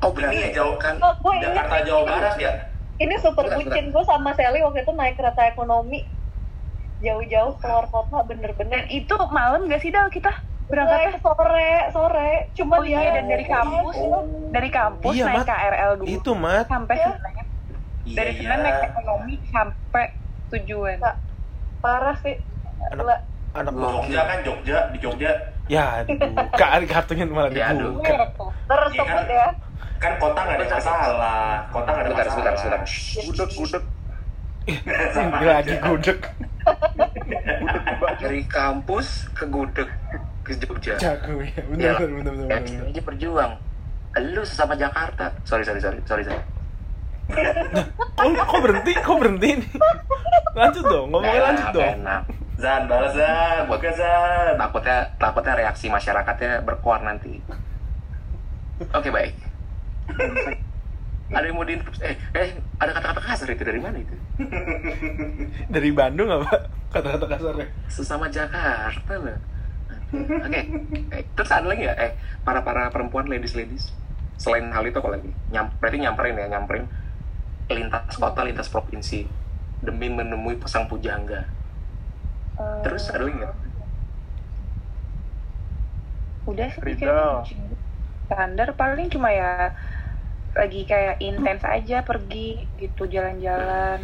Oh, 0.00 0.08
Ini 0.08 0.16
ya 0.16 0.32
berarti 0.32 0.48
jauh 0.56 0.76
kan 0.80 0.94
oh 0.96 1.12
Jakarta 1.36 1.76
Jawa 1.84 2.02
Barat 2.08 2.34
ya. 2.40 2.52
ini 2.96 3.14
super 3.20 3.44
bucin 3.52 3.92
gue 3.92 4.04
sama 4.08 4.32
Sally 4.32 4.64
waktu 4.64 4.80
itu 4.80 4.92
naik 4.96 5.20
kereta 5.20 5.44
ekonomi 5.44 6.08
jauh-jauh 7.00 7.52
keluar 7.56 7.86
kota 7.86 8.22
Dan 8.22 8.38
bener-bener 8.38 8.84
itu 8.88 9.12
malam 9.28 9.66
gak 9.66 9.80
sih 9.80 9.88
Dal 9.88 10.08
kita 10.08 10.30
berangkatnya? 10.66 11.18
sore 11.18 11.72
sore 11.90 12.30
cuma 12.52 12.78
Oh 12.78 12.84
iya, 12.84 13.10
dan 13.10 13.26
dari 13.26 13.42
kampus, 13.42 13.96
dari 14.48 14.70
kampus 14.70 15.12
Iya, 15.12 15.24
naik 15.26 15.36
Mat. 15.36 15.46
KRL 15.48 15.90
dulu 15.98 16.06
Itu, 16.06 16.30
Mat. 16.32 16.64
sampai 16.66 16.94
Iya. 16.94 17.06
Senen. 17.10 17.34
Iya, 18.00 18.14
Dari 18.14 18.30
iya. 18.30 18.40
Senen 18.40 18.58
naik 18.62 18.78
ekonomi 18.86 19.34
sampai 19.48 20.04
tujuan. 20.48 20.98
Kak, 21.00 21.16
parah 21.80 22.16
sih 22.18 22.36
Anak-. 22.88 23.22
Anak 23.50 23.74
Jogja 23.74 24.20
kan 24.22 24.38
Jogja 24.40 24.78
di 24.88 24.98
Jogja 25.00 25.30
Ya, 25.66 26.02
dibuka 26.02 26.66
kartunya 26.92 27.24
malah 27.24 27.50
Ya, 27.50 27.74
dibuka. 27.74 28.30
tersebut 28.66 29.04
Iya 29.26 29.26
ya 29.28 29.48
kan 29.98 30.12
kota 30.16 30.40
nggak 30.40 30.56
ada 30.56 30.66
masalah 30.72 31.40
kota 31.68 31.88
nggak 31.88 32.04
ada 32.06 32.10
Sebentar, 32.24 32.24
masalah 32.24 32.54
sebentar, 32.54 32.54
sebentar. 32.56 32.80
Gudeg, 33.20 33.50
gudeg. 33.52 33.84
Ini 35.20 35.44
lagi 35.44 35.74
gudeg. 35.76 36.18
Dari 38.20 38.42
kampus 38.46 39.28
ke 39.32 39.44
Gudeg 39.48 39.88
ke 40.44 40.52
Jogja. 40.58 40.94
Jago 40.98 41.40
ya. 41.40 41.52
Ya, 41.76 41.94
bener, 41.96 42.32
ya, 42.32 42.56
bener. 42.56 42.60
kita 42.64 42.82
aja 42.90 43.02
berjuang. 43.04 43.52
Lu 44.34 44.42
sesama 44.42 44.74
Jakarta. 44.74 45.30
Sorry, 45.46 45.62
sorry, 45.62 45.80
sorry, 45.80 46.00
sorry, 46.04 46.24
sorry. 46.26 46.42
Kok, 47.30 48.26
kok 48.42 48.60
berhenti? 48.60 48.92
Kok 48.98 49.16
berhenti 49.22 49.48
nih? 49.62 49.70
Lanjut 50.50 50.82
dong, 50.82 51.06
ngomongnya 51.14 51.42
lanjut 51.46 51.66
Enak, 51.70 51.74
dong. 51.74 51.86
enak. 52.02 52.22
Zan 52.60 52.82
balas 52.90 53.12
Zan 53.16 53.64
buka 53.70 53.90
Zan 53.94 54.58
Takutnya, 54.58 54.98
takutnya 55.16 55.54
reaksi 55.56 55.86
masyarakatnya 55.88 56.60
berkuar 56.66 57.00
nanti. 57.06 57.38
Oke, 58.90 59.08
baik. 59.14 59.34
Ada 61.30 61.44
yang 61.46 61.56
mau 61.56 61.66
di 61.66 61.78
eh 62.02 62.14
eh 62.34 62.48
ada 62.82 62.90
kata-kata 62.90 63.20
kasar 63.22 63.48
itu 63.54 63.62
dari 63.62 63.78
mana 63.78 63.96
itu 64.02 64.14
Dari 65.74 65.90
Bandung 65.94 66.28
apa? 66.30 66.68
Kata-kata 66.90 67.26
kasarnya. 67.30 67.68
sesama 67.86 68.26
Jakarta 68.30 69.12
loh 69.18 69.38
oke 70.10 70.60
eh, 71.14 71.22
terus 71.36 71.50
ada 71.54 71.66
lagi 71.70 71.86
ya 71.86 71.94
eh 71.94 72.12
para 72.42 72.60
para 72.66 72.90
perempuan 72.90 73.26
ladies 73.30 73.54
ladies 73.54 73.94
selain 74.40 74.66
hal 74.74 74.82
itu 74.88 74.98
apa 74.98 75.10
lagi 75.14 75.30
Nyam, 75.54 75.70
berarti 75.78 75.98
nyamperin 76.02 76.34
ya 76.40 76.46
nyamperin 76.50 76.84
lintas 77.70 78.18
kota 78.18 78.42
lintas 78.42 78.66
provinsi 78.66 79.26
demi 79.86 80.08
menemui 80.10 80.58
pasang 80.58 80.90
pujangga 80.90 81.46
terus 82.84 83.08
ada 83.12 83.24
lagi 83.24 83.36
nggak 83.40 83.54
Udah 86.48 86.70
sih. 86.72 87.56
Standar 88.26 88.68
paling 88.78 89.10
cuma 89.10 89.28
ya 89.34 89.74
lagi 90.56 90.82
kayak 90.86 91.22
intens 91.22 91.62
aja 91.62 92.02
pergi 92.02 92.66
gitu 92.80 93.06
jalan-jalan. 93.06 94.00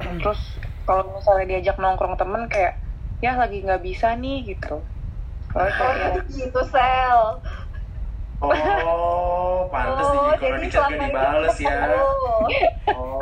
Terus 0.00 0.40
kalau 0.84 1.16
misalnya 1.16 1.56
diajak 1.56 1.76
nongkrong 1.80 2.16
temen 2.16 2.48
kayak 2.48 2.80
ya 3.22 3.36
lagi 3.36 3.64
nggak 3.64 3.82
bisa 3.84 4.16
nih 4.16 4.54
gitu. 4.56 4.80
Kalau 5.52 5.68
oh 5.68 5.92
kayak 6.00 6.26
gitu 6.32 6.60
sel 6.72 7.40
oh 8.44 9.58
pantas 9.70 10.06
oh 10.10 10.12
nih 10.12 10.36
kalau 10.36 10.56
di 10.58 10.68
chat 10.68 10.82
gak 10.90 10.98
dibales 11.00 11.56
ya 11.60 11.74
oh 11.94 12.46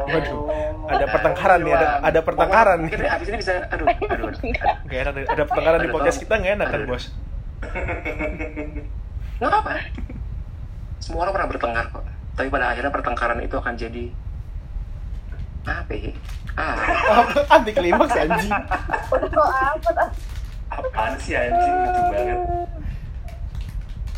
Waduh, 0.03 0.51
ada 0.90 1.07
pertengkaran 1.07 1.62
nih, 1.62 1.72
ada 1.79 1.88
ada 2.03 2.20
pertengkaran 2.27 2.79
nih. 2.85 3.07
Abis 3.07 3.27
ini 3.31 3.38
bisa 3.38 3.64
aduh 3.70 3.87
aduh, 3.87 4.09
aduh. 4.11 4.29
Gak 4.90 4.98
enak, 5.09 5.14
ada 5.31 5.44
pertengkaran 5.46 5.79
di 5.79 5.88
Aduh, 5.88 5.94
podcast 5.94 6.18
kita 6.18 6.35
nggak 6.42 6.53
enak 6.59 6.68
kan 6.68 6.81
Aduh. 6.83 6.88
bos? 6.90 7.05
nggak 9.38 9.59
apa 9.59 9.72
semua 11.03 11.27
orang 11.27 11.35
pernah 11.35 11.48
bertengkar 11.51 11.87
kok 11.90 12.05
tapi 12.33 12.49
pada 12.49 12.73
akhirnya 12.73 12.92
pertengkaran 12.92 13.40
itu 13.45 13.57
akan 13.57 13.75
jadi 13.77 14.05
apa 15.62 15.92
ya 15.95 16.12
ah 16.59 16.77
Anti 17.55 17.71
klimaks 17.73 18.16
anjing. 18.18 18.53
amat 18.53 19.97
ah. 19.97 20.11
apaan 20.73 21.14
sih 21.21 21.37
anjing 21.37 21.73
lucu 21.85 22.03
banget 22.12 22.40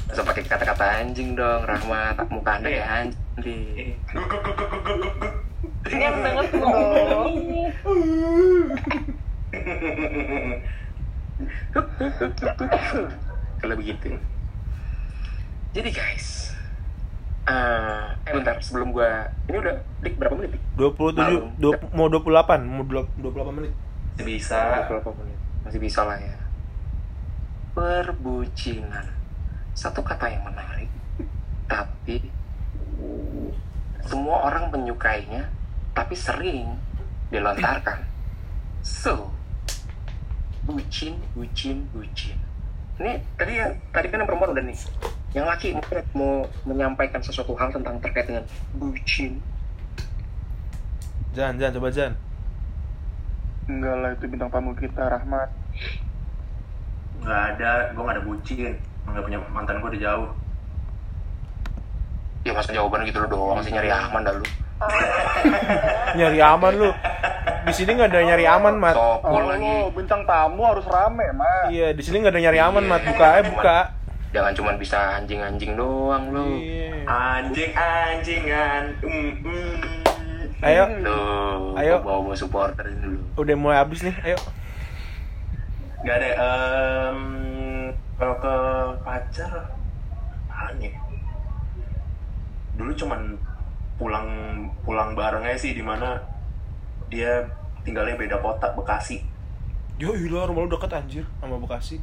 Masa 0.04 0.20
pakai 0.30 0.46
kata-kata 0.46 0.84
anjing 1.02 1.34
dong, 1.34 1.66
Rahmat. 1.66 2.28
Muka 2.30 2.62
anda 2.62 2.70
anjing. 2.70 3.98
Guk, 4.14 4.22
guk, 4.30 4.46
guk. 4.46 5.34
yang 5.90 6.14
denger 6.22 6.44
semua. 6.54 7.26
Kalau 13.58 13.74
begitu. 13.74 14.14
Jadi 15.74 15.90
guys, 15.90 16.53
eh 17.44 18.04
eh 18.24 18.32
bentar 18.32 18.56
sebelum 18.58 18.88
gua 18.88 19.28
ini 19.46 19.56
udah 19.60 19.74
dik 20.00 20.16
berapa 20.16 20.34
menit? 20.34 20.56
Dik? 20.56 20.62
27, 20.74 21.60
dua- 21.60 21.80
mau 21.92 22.08
28, 22.08 22.64
mau 22.64 22.82
28 22.82 23.52
menit. 23.52 23.72
Masih 24.14 24.24
bisa 24.24 24.60
Berapa 24.88 25.10
menit? 25.12 25.38
Masih 25.62 25.80
bisa 25.80 26.00
lah 26.02 26.16
ya. 26.16 26.36
Perbucinan. 27.74 29.06
Satu 29.74 30.00
kata 30.00 30.30
yang 30.30 30.46
menarik, 30.46 30.88
tapi 31.72 32.30
semua 34.04 34.46
orang 34.46 34.70
menyukainya, 34.70 35.50
tapi 35.90 36.14
sering 36.14 36.78
dilontarkan. 37.28 38.06
So, 38.80 39.32
bucin, 40.62 41.18
bucin, 41.34 41.88
bucin. 41.90 42.38
Ini 42.94 43.18
tadi 43.34 43.58
ya, 43.58 43.74
tadi 43.90 44.06
kan 44.06 44.22
yang 44.22 44.28
perempuan 44.28 44.54
udah 44.54 44.64
nih. 44.64 44.78
Yang 45.34 45.46
laki 45.50 45.68
mungkin 45.74 45.98
mau 46.14 46.46
menyampaikan 46.62 47.18
sesuatu 47.18 47.58
hal 47.58 47.74
tentang 47.74 47.98
terkait 47.98 48.30
dengan 48.30 48.46
bucin. 48.78 49.42
Jan, 51.34 51.58
Jan, 51.58 51.74
coba 51.74 51.90
Jan. 51.90 52.14
Enggak 53.66 53.96
lah 53.98 54.10
itu 54.14 54.24
bintang 54.30 54.50
tamu 54.52 54.72
kita 54.78 55.02
Rahmat. 55.10 55.50
nggak 57.24 57.56
ada 57.56 57.88
gue 57.96 58.02
nggak 58.04 58.16
ada 58.20 58.24
bucin 58.28 58.76
nggak 59.08 59.24
punya 59.24 59.40
mantan 59.48 59.80
gue 59.80 59.96
udah 59.96 60.02
jauh 60.12 60.28
Ya 62.44 62.52
masa 62.52 62.76
jawaban 62.76 63.08
gitu 63.08 63.24
doang 63.24 63.64
sih 63.64 63.72
nyari 63.72 63.88
aman 63.88 64.20
dah 64.20 64.36
lu. 64.36 64.44
Nyari 66.20 66.38
aman 66.44 66.72
lu. 66.76 66.92
Di 67.64 67.72
sini 67.72 67.96
nggak 67.96 68.12
ada 68.12 68.20
nyari 68.20 68.44
aman, 68.44 68.74
Mat. 68.76 68.92
Oh, 69.00 69.16
lagi. 69.24 69.96
bintang 69.96 70.28
tamu 70.28 70.60
harus 70.68 70.84
rame, 70.84 71.24
Mat. 71.32 71.72
Iya, 71.72 71.96
di 71.96 72.04
sini 72.04 72.20
nggak 72.20 72.36
ada 72.36 72.42
nyari 72.44 72.60
aman, 72.60 72.84
Mat. 72.84 73.00
Buka 73.08 73.26
aja 73.32 73.42
buka. 73.48 73.78
Jangan 74.34 74.52
cuma 74.52 74.70
bisa 74.74 74.98
anjing-anjing 75.22 75.78
doang 75.78 76.34
lu. 76.34 76.58
Iya. 76.58 77.06
anjing 77.06 77.70
anjingan 77.70 78.82
mm, 78.98 79.30
mm. 79.46 79.78
Ayo, 80.58 80.84
Lu, 81.04 81.76
Ayo. 81.76 82.00
bawa 82.00 82.24
bawa 82.24 82.34
supporter 82.34 82.88
ini 82.88 82.98
dulu. 82.98 83.18
udah 83.36 83.54
mulai 83.54 83.78
habis 83.78 84.02
nih. 84.02 84.16
Ayo. 84.26 84.38
nggak 86.04 86.16
ada 86.20 86.30
em, 86.36 87.18
kalau 88.20 88.36
ke 88.36 88.54
pacar 89.00 89.52
ya 90.76 90.92
dulu 92.74 92.92
cuman 92.92 93.38
pulang 93.96 94.28
pulang 94.82 95.14
bareng 95.14 95.46
aja 95.46 95.56
sih 95.56 95.72
di 95.72 95.80
mana 95.80 96.18
dia 97.08 97.46
tinggalnya 97.86 98.18
beda 98.18 98.36
kota 98.42 98.74
Bekasi 98.74 99.22
Yo, 99.94 100.10
ilah 100.12 100.50
rumah 100.50 100.66
lu 100.66 100.74
deket 100.74 100.90
anjir 100.90 101.22
sama 101.38 101.54
Bekasi. 101.54 102.02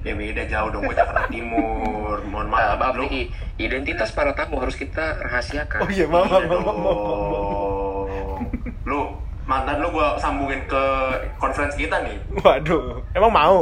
Ya 0.00 0.12
beda 0.12 0.42
jauh 0.44 0.68
dong 0.68 0.82
gue 0.82 0.94
Jakarta 0.94 1.26
Timur 1.26 2.16
mohon 2.24 2.46
Maaf, 2.46 2.64
maaf 2.70 2.78
maaf 2.78 2.94
lu 2.96 3.04
nih, 3.04 3.26
identitas 3.56 4.10
para 4.10 4.30
tamu 4.30 4.56
harus 4.56 4.74
kita 4.74 5.18
rahasiakan. 5.20 5.80
Oh 5.80 5.90
iya, 5.90 6.06
maaf, 6.06 6.28
maaf, 6.28 6.44
Iya 6.44 6.54
maaf, 6.54 6.98
lu 8.84 9.00
mantan 9.44 9.76
lu 9.78 9.88
gue 9.90 10.08
sambungin 10.16 10.60
ke 10.64 10.82
conference 11.36 11.74
kita 11.74 11.98
nih 12.00 12.16
Waduh, 12.38 13.00
emang 13.12 13.28
mau? 13.28 13.58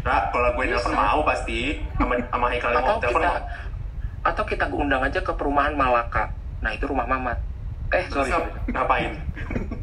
nah 0.00 0.32
kalau 0.32 0.48
gue 0.54 0.64
nelfon 0.66 0.96
mau 0.96 1.20
pasti 1.22 1.76
sama 1.94 2.16
sama 2.26 2.46
Haikal 2.48 2.72
yang 2.72 2.80
Atau 2.80 2.88
mau 2.90 3.02
telepon 3.04 3.22
atau 4.20 4.44
kita 4.44 4.64
undang 4.70 5.00
aja 5.00 5.16
ke 5.18 5.28
perumahan 5.30 5.72
Malaka. 5.72 6.28
Nah, 6.60 6.72
itu 6.72 6.84
rumah 6.84 7.04
Mamat. 7.04 7.36
Eh, 7.88 8.04
sorry. 8.06 8.28
ngap- 8.28 8.48
sorry. 8.48 8.70
ngapain 8.70 9.12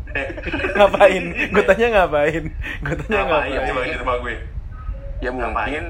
Eh, 0.10 0.28
ngapain? 0.74 1.24
Gue 1.50 1.64
tanya 1.64 1.88
ngapain? 1.92 2.44
Gue 2.82 2.96
tanya 2.98 3.18
ngapain 3.20 3.50
coba 3.52 3.66
ngapain? 3.68 3.88
di 3.88 3.98
rumah 4.00 4.16
gue 4.18 4.34
Ya 5.18 5.30
mungkin 5.30 5.52
Ngapain? 5.52 5.86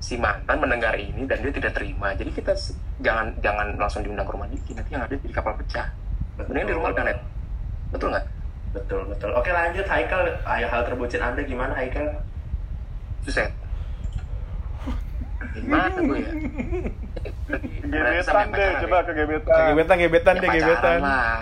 si 0.00 0.16
mantan 0.16 0.56
mendengar 0.58 0.94
ini 0.94 1.24
dan 1.24 1.38
dia 1.38 1.52
tidak 1.52 1.72
terima. 1.72 2.12
Jadi 2.12 2.32
kita 2.32 2.56
jangan 2.98 3.36
jangan 3.38 3.76
langsung 3.76 4.00
diundang 4.00 4.24
ke 4.24 4.32
rumah 4.32 4.48
Diki. 4.48 4.72
Nanti 4.72 4.90
yang 4.90 5.04
ada 5.04 5.12
di 5.12 5.28
kapal 5.28 5.54
pecah. 5.54 5.92
Mending 6.40 6.66
di 6.66 6.74
rumah 6.74 6.90
Ganet. 6.90 7.18
Betul 7.90 8.10
nggak? 8.10 8.26
betul 8.70 9.02
betul 9.04 9.34
oke 9.34 9.50
lanjut 9.50 9.82
Haikal 9.82 10.30
Ay, 10.46 10.62
hal 10.62 10.86
terbucin 10.86 11.18
anda 11.18 11.42
gimana 11.42 11.74
Haikal 11.74 12.22
Suset. 13.20 13.50
Gimana 15.52 15.98
gue 16.06 16.18
ya? 16.18 16.30
Gebetan 17.82 18.46
deh, 18.48 18.70
coba 18.80 18.96
ya? 18.96 19.02
ke 19.02 19.12
gebetan. 19.12 19.64
Gebetan, 19.74 19.96
gebetan 19.98 20.34
Ya, 20.34 20.40
deh, 20.40 20.48
pacaran 20.48 20.62
gebetan. 20.62 20.98
lah. 21.02 21.40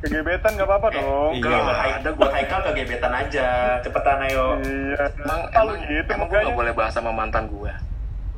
Ke 0.00 0.08
gebetan 0.08 0.50
nggak 0.52 0.64
apa-apa 0.64 0.88
dong. 0.90 1.32
Iya. 1.34 1.42
kalau 1.42 1.60
buat 1.60 1.76
Haikal 1.76 2.12
buat 2.14 2.32
Haikal 2.32 2.60
ke 2.62 2.70
gebetan 2.74 3.12
aja 3.12 3.46
cepetan 3.78 4.18
ayo 4.24 4.44
Iya. 4.58 4.96
Emang, 5.14 5.40
Kalau 5.50 5.72
emang, 5.72 5.86
gitu 5.86 6.10
emang 6.10 6.26
gue 6.26 6.40
gak 6.42 6.56
boleh 6.56 6.72
bahas 6.72 6.92
sama 6.92 7.10
mantan 7.10 7.44
gue. 7.46 7.72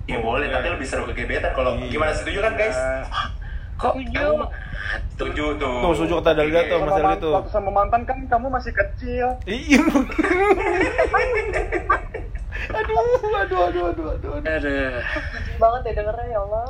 ya 0.02 0.18
boleh 0.18 0.50
tapi 0.50 0.66
lebih 0.68 0.82
seru 0.82 1.06
ke 1.06 1.14
gebetan 1.14 1.52
kalau 1.52 1.78
Iya. 1.78 1.86
gimana 1.88 2.10
setuju 2.12 2.38
kan 2.40 2.52
guys 2.54 2.74
kok 3.74 3.94
Setuju. 3.94 4.26
Setuju 5.08 5.44
tuh. 5.56 5.76
Tuh, 5.80 5.92
setuju 5.94 6.14
kata 6.18 6.30
Dalga 6.34 6.60
tuh. 6.64 6.76
Sama 6.76 6.84
Masalah 6.84 7.02
man- 7.04 7.16
gitu. 7.16 7.28
waktu 7.32 7.50
sama 7.50 7.70
mantan 7.72 8.02
kan 8.02 8.18
kamu 8.26 8.46
masih 8.50 8.72
kecil. 8.72 9.26
Iya. 9.44 9.80
aduh, 12.72 12.98
aduh, 13.32 13.58
aduh, 13.62 13.86
aduh, 13.88 14.06
aduh, 14.12 14.32
aduh. 14.34 14.34
ada 14.44 14.76
banget 15.56 15.80
ya 15.82 15.92
dengernya 15.94 16.26
ya 16.28 16.38
Allah. 16.40 16.66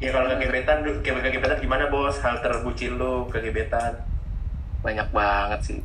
Ya 0.00 0.10
kalau 0.10 0.26
kegebetan, 0.30 0.80
kegebetan 0.98 1.58
gimana 1.58 1.86
bos? 1.86 2.16
Hal 2.18 2.40
terbucin 2.40 2.96
lu 2.96 3.24
kegebetan. 3.26 4.00
banyak 4.80 5.04
banget 5.10 5.60
sih 5.62 5.80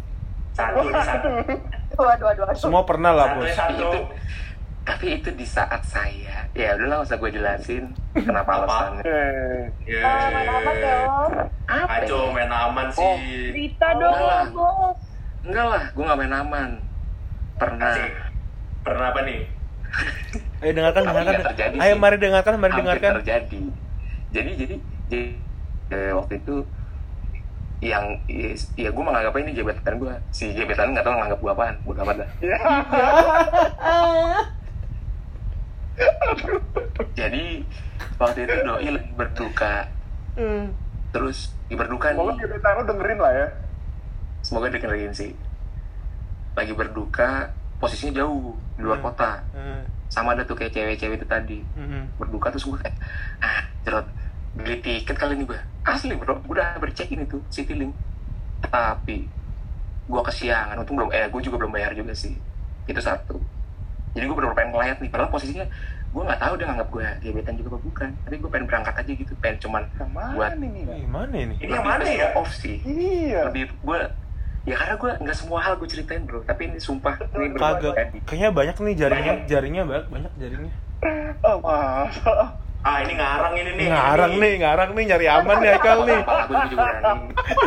Satu, 0.49 0.87
satu. 0.87 1.27
Waduh, 1.97 2.25
waduh, 2.25 2.43
waduh. 2.45 2.55
Semua 2.55 2.81
pernah 2.81 3.11
lah, 3.11 3.27
Satu, 3.29 3.37
Bos. 3.37 3.45
ya, 3.45 3.55
satu. 3.57 3.75
itu 3.75 3.99
tapi 4.81 5.05
itu 5.15 5.29
di 5.31 5.43
saat 5.43 5.81
saya 5.81 6.45
ya 6.51 6.73
udahlah 6.73 7.01
nggak 7.01 7.09
usah 7.09 7.17
gue 7.17 7.31
jelasin 7.33 7.83
kenapa 8.13 8.51
Apa? 8.53 8.59
alasannya 8.61 9.01
Eh, 9.03 9.61
Ya. 9.83 9.99
Ah, 9.99 10.29
main 10.29 10.45
ya, 10.77 10.95
Om. 11.01 11.31
apa 11.65 11.93
Aco 11.99 12.15
ya? 12.15 12.31
main 12.31 12.51
aman 12.53 12.87
Oh. 12.87 13.17
sih. 13.17 13.49
Cerita 13.49 13.87
Enggak 13.89 14.13
lah. 14.13 14.43
dong, 14.45 14.53
bos. 14.53 14.97
enggak 15.41 15.65
lah 15.65 15.83
gue 15.89 16.03
nggak 16.05 16.19
main 16.19 16.35
aman 16.37 16.69
pernah 17.55 17.91
Asik. 17.91 18.11
Pernah 18.79 19.05
apa 19.09 19.19
nih? 19.23 19.39
Ayo 20.61 20.71
dengarkan, 20.71 21.01
dengarkan. 21.03 21.35
Ayo 21.75 21.93
mari 21.97 22.15
dengarkan, 22.15 22.53
mari 22.55 22.71
hampir 22.71 22.79
dengarkan. 22.79 23.11
terjadi 23.19 23.59
jadi 24.29 24.51
jadi 24.55 24.75
jadi 25.05 25.27
eh, 25.89 26.11
waktu 26.11 26.39
itu 26.39 26.55
yang 27.79 28.17
ya 28.73 28.89
gue 28.89 29.03
menganggap 29.03 29.35
ini 29.35 29.51
gebetan 29.53 29.95
gue 29.95 30.13
si 30.31 30.49
gebetan 30.51 30.91
nggak 30.91 31.03
tahu 31.03 31.13
nganggap 31.13 31.39
gue 31.39 31.51
apaan 31.51 31.75
gue 31.77 31.93
amat 31.93 32.17
ya. 32.17 32.27
jadi 37.13 37.43
waktu 38.15 38.39
itu 38.41 38.55
doi 38.61 38.89
lagi 38.91 39.11
berduka 39.13 39.75
Hmm. 40.35 40.67
terus 41.11 41.55
berduka 41.69 42.11
Semoga 42.11 42.33
nih 42.33 42.43
gebetan 42.43 42.71
lu 42.75 42.83
dengerin 42.85 43.19
lah 43.19 43.33
ya. 43.33 43.47
semoga 44.41 44.67
dengerin 44.67 45.11
sih 45.11 45.31
lagi 46.53 46.71
berduka 46.71 47.51
posisinya 47.77 48.19
jauh 48.19 48.51
di 48.75 48.81
luar 48.81 48.99
Hmm. 48.99 49.05
kota 49.05 49.31
Hmm. 49.51 49.83
sama 50.07 50.31
ada 50.31 50.43
tuh 50.43 50.55
kayak 50.55 50.71
cewek-cewek 50.71 51.17
itu 51.17 51.27
tadi 51.27 51.59
Hmm. 51.71 52.07
berduka 52.15 52.51
terus 52.51 52.65
gue 52.65 52.75
kayak 52.77 52.95
ah 53.39 53.63
cerot 53.85 54.07
beli 54.55 54.79
tiket 54.79 55.13
kali 55.13 55.35
ini 55.35 55.45
gue 55.45 55.59
asli 55.83 56.15
bro 56.15 56.39
gue 56.39 56.55
udah 56.55 56.75
bercekin 56.77 57.21
itu 57.21 57.37
Citylink. 57.47 57.93
Tapi 58.61 59.27
gue 60.05 60.21
kesiangan. 60.23 60.79
Untung 60.79 60.97
belum 60.97 61.11
eh 61.11 61.27
gue 61.27 61.41
juga 61.41 61.61
belum 61.61 61.71
bayar 61.71 61.93
juga 61.93 62.11
sih. 62.11 62.33
Itu 62.85 62.97
satu. 62.97 63.37
Jadi 64.11 64.25
gue 64.25 64.35
bener 64.35 64.53
pengen 64.53 64.73
ngelayat 64.73 64.97
nih. 64.99 65.09
Padahal 65.09 65.29
posisinya 65.29 65.65
gue 66.09 66.23
nggak 66.23 66.39
tahu 66.39 66.53
dia 66.55 66.65
nganggap 66.65 66.89
gue 66.89 67.05
gebetan 67.21 67.53
juga 67.55 67.69
apa 67.69 67.79
bukan. 67.83 68.09
Tapi 68.25 68.35
gue 68.35 68.49
pengen 68.49 68.65
berangkat 68.65 68.93
aja 68.95 69.11
gitu. 69.11 69.33
Pengen 69.37 69.57
cuman 69.59 69.83
Yang 69.93 70.11
mana 70.11 70.33
Buat- 70.33 70.55
nih? 70.55 70.71
Eh, 70.71 70.99
Gimana 71.03 71.35
ini? 71.35 71.55
Ini 71.59 71.71
yang 71.71 71.85
mana 71.85 72.03
ya? 72.07 72.27
off 72.33 72.49
sih. 72.51 72.77
Iya. 72.81 73.51
lebih 73.51 73.69
gue 73.69 73.99
ya 74.65 74.73
karena 74.73 74.95
gue 74.97 75.11
nggak 75.21 75.37
semua 75.37 75.59
hal 75.61 75.77
gue 75.77 75.85
ceritain 75.85 76.25
bro. 76.25 76.41
Tapi 76.41 76.61
ini 76.65 76.79
sumpah 76.79 77.21
ini 77.37 77.53
Kagak. 77.53 77.93
Kayaknya 78.25 78.49
banyak 78.49 78.75
nih 78.81 78.95
jaringnya, 78.97 79.33
jaringnya 79.45 79.83
banyak, 79.85 80.07
banyak 80.09 80.31
jaringnya. 80.41 80.73
Oh, 81.45 81.61
masa? 81.61 82.64
Ah 82.85 83.01
ini 83.01 83.17
ngarang 83.17 83.53
ini 83.57 83.71
nih. 83.73 83.87
Ngarang 83.89 84.31
Ini. 84.31 84.41
nih, 84.45 84.53
ngarang 84.61 84.89
nih 84.93 85.03
nyari 85.09 85.25
aman 85.27 85.55
nih 85.57 85.69
Haikal 85.73 85.99
nih. 86.05 86.19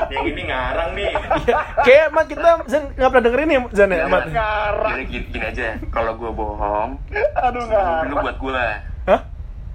Yang 0.09 0.25
ini 0.25 0.43
ngarang 0.47 0.91
nih. 0.95 1.11
Iya, 1.11 1.59
Kayak 1.83 2.03
emang 2.09 2.27
kita 2.27 2.49
Zan 2.65 2.83
nggak 2.95 3.09
pernah 3.11 3.25
dengerin 3.27 3.51
ya 3.51 3.61
Zan 3.75 3.91
ya, 3.91 4.07
Mat? 4.07 4.25
Ngarang. 4.31 4.91
Jadi 4.95 5.05
gini, 5.05 5.27
gini 5.29 5.45
aja, 5.45 5.67
kalau 5.91 6.15
gue 6.15 6.31
bohong, 6.31 6.91
Aduh, 7.37 7.59
lu 7.59 7.67
ngarang. 7.67 8.15
buat 8.15 8.37
gue. 8.39 8.67
Hah? 9.05 9.21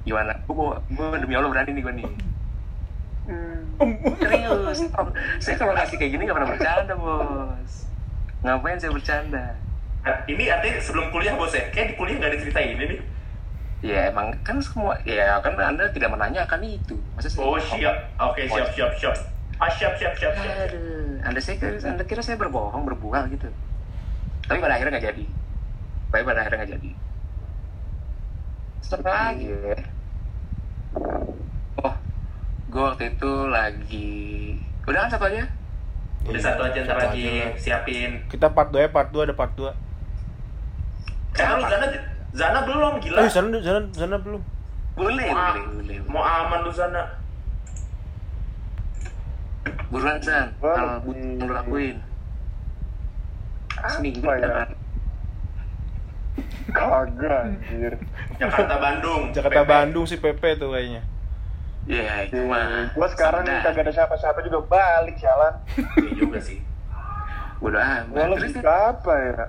Gimana? 0.03 0.31
Gue 0.41 0.55
mau, 0.55 0.67
gue 0.79 1.17
demi 1.19 1.33
Allah 1.35 1.49
berani 1.51 1.71
nih 1.71 1.83
gue 1.83 1.93
nih. 1.93 2.07
Hmm. 3.23 3.59
Serius, 4.15 4.79
saya 5.39 5.55
kalau 5.55 5.73
ngasih 5.73 5.95
kayak 5.97 6.11
gini 6.13 6.23
gak 6.23 6.35
pernah 6.35 6.49
bercanda 6.49 6.93
bos. 6.95 7.73
Ngapain 8.39 8.79
saya 8.79 8.91
bercanda? 8.91 9.45
Ini 10.23 10.43
artinya 10.49 10.79
sebelum 10.79 11.07
kuliah 11.09 11.35
bos 11.35 11.51
ya? 11.51 11.67
Kayak 11.67 11.87
di 11.91 11.95
kuliah 11.95 12.15
nggak 12.17 12.31
diceritain 12.33 12.75
ini 12.75 12.85
nih. 12.87 12.99
Ya 13.83 14.07
emang 14.07 14.31
kan 14.47 14.63
semua, 14.63 14.95
ya 15.03 15.43
kan 15.43 15.59
anda 15.59 15.83
tidak 15.91 16.15
menanyakan 16.15 16.63
itu. 16.63 16.95
Masa 17.19 17.27
saya 17.27 17.43
Oh 17.43 17.59
siap. 17.59 17.95
Oke 18.15 18.47
siap 18.47 18.71
siap 18.71 18.91
siap. 18.95 19.11
Ah 19.59 19.67
siap 19.67 19.91
siap 19.99 20.15
siap 20.15 20.31
siap. 20.39 20.55
Aduh, 20.71 21.19
anda 21.19 21.39
saya 21.43 21.59
kira, 21.59 21.75
anda 21.83 22.03
kira 22.07 22.23
saya 22.23 22.39
berbohong, 22.39 22.87
berbual 22.87 23.27
gitu. 23.27 23.51
Tapi 24.47 24.63
pada 24.63 24.79
akhirnya 24.79 24.95
nggak 24.95 25.07
jadi. 25.11 25.25
Tapi 26.15 26.23
pada 26.23 26.39
akhirnya 26.47 26.57
nggak 26.63 26.73
jadi. 26.79 26.91
Stop 28.79 29.03
lagi 29.03 29.51
ya. 29.51 29.75
Oh, 31.83 31.95
gue 32.71 32.83
waktu 32.87 33.03
itu 33.11 33.31
lagi. 33.51 34.15
Udah 34.87 34.99
kan 35.03 35.11
satu 35.11 35.27
aja? 35.27 35.43
Udah 36.23 36.39
satu 36.39 36.61
aja 36.71 36.79
ntar 36.87 36.95
Satu 37.03 37.19
lagi 37.19 37.27
siapin. 37.59 38.23
Kita 38.31 38.47
part 38.47 38.71
2 38.71 38.79
ya, 38.79 38.89
part 38.95 39.11
2 39.11 39.27
ada 39.27 39.35
part 39.35 39.51
2. 39.59 39.75
Eh 41.35 41.47
lu 41.51 41.63
Zana 42.33 42.59
belum 42.65 42.97
gila. 42.97 43.19
Eh, 43.21 43.29
Zana, 43.29 43.57
Zana, 43.61 43.79
Zana 43.93 44.17
belum. 44.17 44.41
Boleh, 44.93 45.29
Mau, 45.29 45.37
boleh, 45.37 45.63
boleh. 45.69 45.97
mau 46.09 46.21
aman 46.21 46.59
lu 46.65 46.71
Zana. 46.73 47.03
Buruan 49.89 50.17
lebih- 50.17 50.33
yang 50.33 50.49
lo 51.39 51.53
lakuin. 51.53 51.97
Seminggu 53.85 54.25
ya? 54.25 54.47
kan. 54.49 54.69
Kagak, 56.73 57.41
anjir. 57.45 57.93
Jakarta 58.41 58.75
Bandung. 58.81 59.21
Jakarta 59.29 59.61
PP. 59.61 59.69
Bandung 59.69 60.05
si 60.09 60.15
PP 60.17 60.41
tuh 60.57 60.73
kayaknya. 60.73 61.01
Ya, 61.85 62.23
itu 62.23 62.39
mah. 62.47 62.89
Gue 62.95 63.07
sekarang 63.11 63.43
Sanda. 63.43 63.61
kagak 63.61 63.83
ada 63.85 63.93
siapa-siapa 63.93 64.39
juga 64.41 64.59
balik 64.65 65.19
jalan. 65.19 65.53
Iya 65.99 66.11
juga 66.15 66.39
sih. 66.41 66.63
Gue 67.59 67.69
amat. 67.75 68.27
lebih 68.33 68.55
apa 68.63 69.13
ya? 69.13 69.45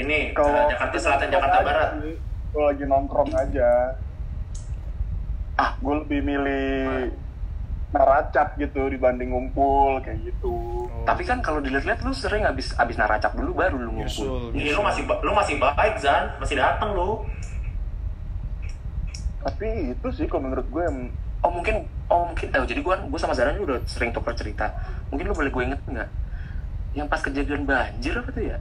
Ini 0.00 0.32
Kalau 0.32 0.68
Jakarta 0.72 0.96
Selatan, 0.96 1.28
Jakarta 1.28 1.58
Barat. 1.60 1.90
Gue 2.50 2.64
lagi 2.64 2.84
nongkrong 2.88 3.30
aja. 3.36 3.70
Ah. 5.60 5.76
gue 5.76 5.92
lebih 5.92 6.24
milih 6.24 7.12
naracap 7.92 8.56
gitu 8.56 8.88
dibanding 8.88 9.28
ngumpul 9.28 10.00
kayak 10.00 10.24
gitu. 10.24 10.88
Tapi 11.04 11.22
kan 11.28 11.44
kalau 11.44 11.60
dilihat-lihat 11.60 12.00
lu 12.00 12.16
sering 12.16 12.48
habis 12.48 12.72
habis 12.80 12.96
naracap 12.96 13.36
dulu 13.36 13.60
baru 13.60 13.76
lu 13.76 13.92
ngumpul. 13.92 14.56
Ini 14.56 14.72
lu 14.72 14.80
masih 14.80 15.04
lu 15.04 15.32
masih 15.36 15.60
baik 15.60 16.00
Zan, 16.00 16.32
masih 16.40 16.56
datang 16.56 16.96
lu. 16.96 17.28
Tapi 19.44 19.92
itu 19.92 20.08
sih 20.16 20.24
kalau 20.28 20.48
menurut 20.48 20.64
gue 20.72 20.82
yang 20.84 20.98
Oh 21.40 21.48
mungkin, 21.48 21.88
oh 22.12 22.28
mungkin, 22.28 22.52
oh, 22.52 22.68
jadi 22.68 22.80
gua, 22.84 23.00
gua 23.08 23.16
sama 23.16 23.32
Zara 23.32 23.56
udah 23.56 23.80
sering 23.88 24.12
tukar 24.12 24.36
cerita. 24.36 24.68
Mungkin 25.08 25.24
lu 25.24 25.32
boleh 25.32 25.48
gue 25.48 25.62
inget 25.72 25.80
nggak? 25.88 26.08
Yang 26.92 27.06
pas 27.08 27.20
kejadian 27.24 27.64
banjir 27.64 28.12
apa 28.12 28.28
tuh 28.28 28.44
ya? 28.44 28.60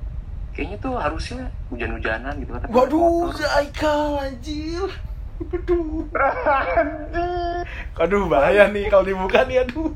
Kayaknya 0.60 0.78
tuh 0.78 0.94
harusnya 0.94 1.40
hujan-hujanan 1.72 2.36
gitu 2.36 2.52
kan. 2.52 2.68
Waduh. 2.68 3.32
Haikal 3.32 4.20
anjir. 4.20 4.92
Waduh. 5.40 6.04
anjir. 6.12 7.64
Aduh, 8.04 8.28
bahaya 8.28 8.68
nih 8.68 8.92
kalau 8.92 9.08
dibuka 9.08 9.48
nih 9.48 9.64
aduh. 9.64 9.96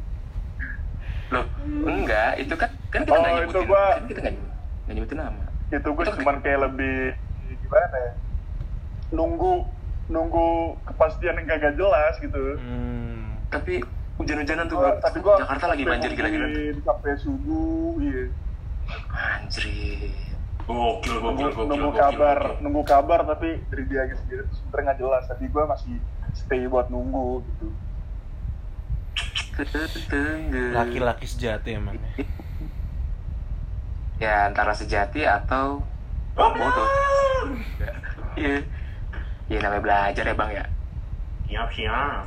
Loh, 1.28 1.44
enggak, 1.84 2.38
itu 2.38 2.54
kan 2.54 2.72
kan 2.88 3.02
kita 3.02 3.12
nggak 3.12 3.28
Oh, 3.28 3.36
itu 3.36 3.44
nyebutin, 3.44 3.66
gua- 3.66 3.92
kan 3.92 4.04
kita 4.06 4.20
nggak 4.22 4.34
nyebutin, 4.88 5.18
nama. 5.18 5.44
itu 5.68 5.90
gue 5.90 6.04
Itu- 6.06 6.16
cuman 6.16 6.36
kayak 6.40 6.60
lebih 6.62 6.98
gimana 7.60 7.96
ya? 7.98 8.12
Nunggu 9.12 9.54
nunggu 10.06 10.48
kepastian 10.86 11.36
yang 11.36 11.48
kagak 11.50 11.74
jelas 11.74 12.14
gitu. 12.20 12.40
Hmm. 12.56 13.36
Tapi 13.50 13.84
hujan-hujanan 14.16 14.66
tuh, 14.66 14.78
Gua- 14.78 14.96
tapi 15.02 15.18
gue 15.20 15.34
Jakarta 15.36 15.66
lagi 15.66 15.84
banjir 15.84 16.12
gila-gila. 16.14 16.48
sampai 16.86 17.12
subuh, 17.18 18.00
iya. 18.00 18.24
Anjir. 19.12 20.12
Gokil, 20.64 21.16
Nunggu, 21.20 21.44
gokil, 21.44 21.50
gokil, 21.52 21.66
nunggu 21.68 21.90
gokil, 21.90 22.00
kabar, 22.00 22.40
gokil. 22.40 22.62
nunggu 22.64 22.82
kabar 22.84 23.20
tapi 23.28 23.50
dari 23.68 23.84
dia 23.84 24.08
sendiri 24.10 24.42
tuh 24.48 24.56
sebenarnya 24.58 24.84
nggak 24.86 25.00
jelas. 25.00 25.24
Tapi 25.28 25.44
gue 25.46 25.64
masih 25.66 25.96
stay 26.34 26.64
buat 26.66 26.88
nunggu 26.88 27.44
gitu. 27.44 27.68
Laki-laki 30.74 31.26
sejati 31.26 31.70
emang. 31.74 32.00
ya. 32.18 32.26
Ya 34.20 34.36
antara 34.48 34.72
sejati 34.72 35.22
atau 35.22 35.84
bodoh. 36.34 36.88
Iya. 38.34 38.64
Iya 39.46 39.58
namanya 39.60 39.84
belajar 39.84 40.24
ya 40.24 40.34
bang 40.34 40.52
ya. 40.54 40.66
Siap, 41.44 41.70
siap. 41.76 42.24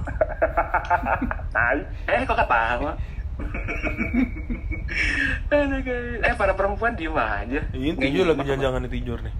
Tai. 1.50 1.78
Eh 2.06 2.22
kok 2.22 2.36
ketawa? 2.36 2.92
Eh 5.46 6.34
para 6.34 6.52
perempuan 6.52 6.96
diem 6.96 7.12
aja. 7.12 7.60
Ini 7.70 7.94
tidur 7.94 8.24
lagi 8.26 8.38
nyimak, 8.38 8.46
jangan 8.46 8.62
jangan 8.62 8.88
tidur 8.88 9.18
nih. 9.22 9.34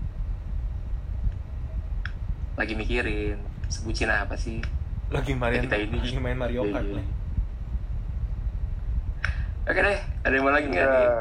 Lagi 2.57 2.73
mikirin 2.73 3.37
sebutin 3.67 4.09
apa 4.09 4.35
sih? 4.35 4.61
Lagi 5.09 5.33
main 5.35 5.61
Kita 5.61 5.77
ini. 5.77 5.99
lagi 5.99 6.19
main 6.19 6.37
Mario 6.37 6.65
Iya, 6.65 6.73
Kart 6.73 6.87
iya. 6.87 6.97
nih. 6.99 7.07
Oke 9.67 9.81
deh, 9.83 9.99
ada 10.23 10.31
yang 10.31 10.45
mau 10.47 10.55
lagi 10.55 10.67
nggak 10.67 10.87
nih? 10.87 11.03
Ya, 11.03 11.15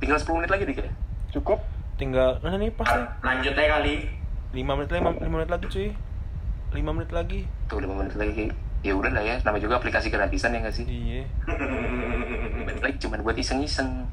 Tinggal 0.00 0.18
10 0.18 0.36
menit 0.36 0.50
lagi 0.50 0.64
dikit 0.64 0.84
ya? 0.84 0.94
cukup. 1.30 1.58
Tinggal 1.94 2.38
nah 2.40 2.54
nih 2.54 2.70
pas 2.70 2.86
nih. 2.86 2.94
Ah, 2.96 3.06
Lanjut 3.22 3.54
aja 3.54 3.68
kali. 3.78 3.94
5 4.50 4.62
menit 4.72 4.90
lagi, 4.90 5.02
5 5.02 5.28
menit 5.28 5.50
lagi 5.50 5.66
cuy. 5.68 5.88
5 6.72 6.90
menit 6.90 7.10
lagi. 7.10 7.40
Tuh 7.66 7.78
5 7.78 7.90
menit 7.92 8.14
lagi. 8.14 8.46
Ya 8.84 8.92
udah 8.92 9.10
lah 9.10 9.24
ya 9.24 9.34
namanya 9.40 9.64
juga 9.64 9.80
aplikasi 9.80 10.12
gratisan 10.12 10.52
ya 10.52 10.60
nggak 10.60 10.76
sih? 10.76 10.84
Iya. 10.84 11.24
Balik 12.78 13.00
cuma 13.00 13.16
buat 13.18 13.34
iseng-iseng. 13.34 14.04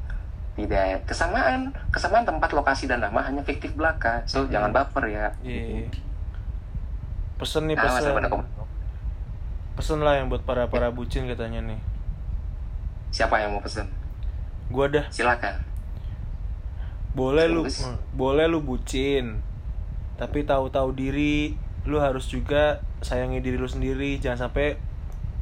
Tidak 0.56 1.04
kesamaan. 1.04 1.76
Kesamaan 1.92 2.24
tempat 2.24 2.52
lokasi 2.52 2.88
dan 2.88 3.00
nama 3.00 3.20
hanya 3.20 3.44
fiktif 3.44 3.76
belaka. 3.76 4.24
So 4.24 4.44
Hmm. 4.44 4.50
jangan 4.50 4.72
baper 4.72 5.06
ya. 5.08 5.28
Iya 5.42 5.92
pesen 7.36 7.66
nih 7.66 7.74
Nah, 7.74 7.90
pesen. 7.90 8.14
pesen 9.74 10.00
lah 10.00 10.14
yang 10.14 10.30
buat 10.30 10.46
para 10.46 10.70
para 10.70 10.94
bucin 10.94 11.26
katanya 11.26 11.58
nih. 11.66 11.80
Siapa 13.10 13.42
yang 13.42 13.58
mau 13.58 13.66
pesen? 13.66 13.90
Gua 14.70 14.86
dah. 14.86 15.10
Silakan. 15.10 15.58
Boleh 17.12 17.50
lu 17.50 17.66
Bagus. 17.66 17.82
boleh 18.14 18.46
lu 18.46 18.62
bucin. 18.62 19.42
Tapi 20.16 20.46
tahu-tahu 20.46 20.94
diri 20.94 21.58
lu 21.84 21.98
harus 21.98 22.26
juga 22.26 22.78
sayangi 23.00 23.40
diri 23.40 23.58
lu 23.58 23.66
sendiri 23.66 24.18
jangan 24.18 24.48
sampai 24.48 24.78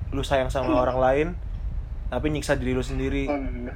lu 0.10 0.22
sayang 0.22 0.48
sama 0.48 0.72
orang 0.80 0.98
lain 0.98 1.28
tapi 2.08 2.30
nyiksa 2.30 2.56
diri 2.56 2.72
lu 2.72 2.82
sendiri 2.82 3.28
Oh, 3.28 3.36
iya. 3.36 3.74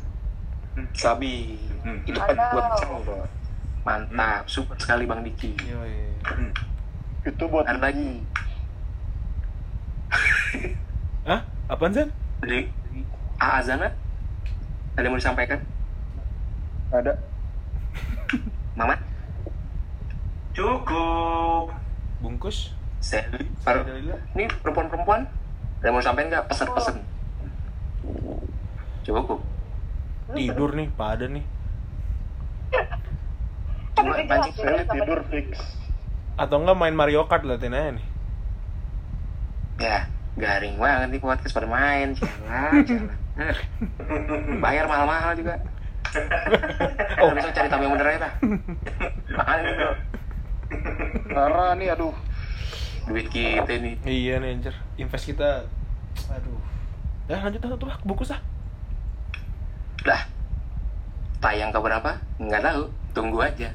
sabi 0.92 1.60
Hmm. 1.84 2.00
itu 2.02 2.16
kan 2.16 2.32
buat 2.32 2.80
cowok 2.80 3.28
mantap 3.84 4.48
super 4.48 4.74
sekali 4.74 5.04
bang 5.04 5.20
Diki 5.22 5.52
Yoi. 5.62 6.16
Itu 7.22 7.44
buat 7.46 7.68
ada 7.68 7.84
lagi 7.84 8.24
Hah? 11.28 11.44
Apaan 11.68 11.92
Zan? 11.92 12.10
dari 12.40 12.68
A 13.36 13.60
Azana 13.60 13.92
ada 14.94 15.02
yang 15.02 15.12
mau 15.12 15.20
disampaikan 15.20 15.60
ada. 16.90 17.12
Mama 18.74 18.96
Cukup. 20.54 21.74
Bungkus? 22.24 22.72
Sally 23.04 23.52
ini 24.32 24.48
perempuan-perempuan? 24.64 25.28
Ada 25.84 25.92
mau 25.92 26.00
disampaikan 26.00 26.32
nggak? 26.32 26.46
Pesen-pesen 26.48 27.04
cukup 29.04 29.44
Tidur 30.32 30.72
nih, 30.72 30.88
pada 30.96 31.28
nih. 31.28 31.44
Cuma 33.94 34.16
pancing 34.24 34.56
sama 34.56 34.82
tidur 34.88 35.20
fix. 35.28 35.52
Atau 36.40 36.64
enggak 36.64 36.80
main 36.80 36.96
Mario 36.96 37.28
Kart 37.28 37.44
latihan 37.46 37.76
aja 37.76 37.92
nih. 38.00 38.06
Ya 39.78 40.00
garing 40.34 40.80
banget 40.82 41.14
nih 41.14 41.22
podcast 41.22 41.54
pada 41.54 41.68
main. 41.70 42.16
Jangan 42.18 42.82
jangan 42.88 44.58
bayar 44.64 44.88
mahal-mahal 44.88 45.36
juga. 45.36 45.60
Oh 47.24 47.32
bisa 47.32 47.50
cari 47.56 47.68
tamu 47.72 47.88
yang 47.88 47.94
bener 47.96 48.08
aja 48.12 48.20
dah 48.28 48.34
makan 49.40 49.58
Parah 51.34 51.74
nih, 51.78 51.94
aduh. 51.94 52.16
duit 53.04 53.28
kita 53.28 53.68
nih. 53.68 54.00
Iya 54.08 54.40
nih 54.40 54.50
anjir. 54.56 54.76
Invest 54.96 55.28
kita 55.28 55.68
Aduh. 56.32 56.60
Ya 57.28 57.40
lanjut 57.40 57.60
lah 57.64 57.76
tuh 57.76 57.88
lah, 57.88 57.98
bungkus 58.04 58.32
lah. 58.32 58.42
Lah 60.08 60.22
tayang 61.44 61.76
ke 61.76 61.80
berapa? 61.80 62.12
Nggak 62.40 62.64
tahu. 62.64 62.84
Tunggu 63.12 63.44
aja. 63.44 63.70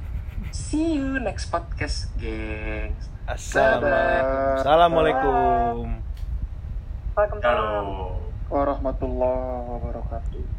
See 0.52 0.96
you 0.96 1.20
next 1.20 1.52
podcast 1.52 2.08
gengs. 2.16 3.12
Assalamualaikum. 3.28 4.56
Assalamualaikum. 4.56 5.84
Waalaikumsalam. 7.12 7.84
Halo. 7.84 8.24
Warahmatullahi 8.48 9.68
wabarakatuh. 9.68 10.57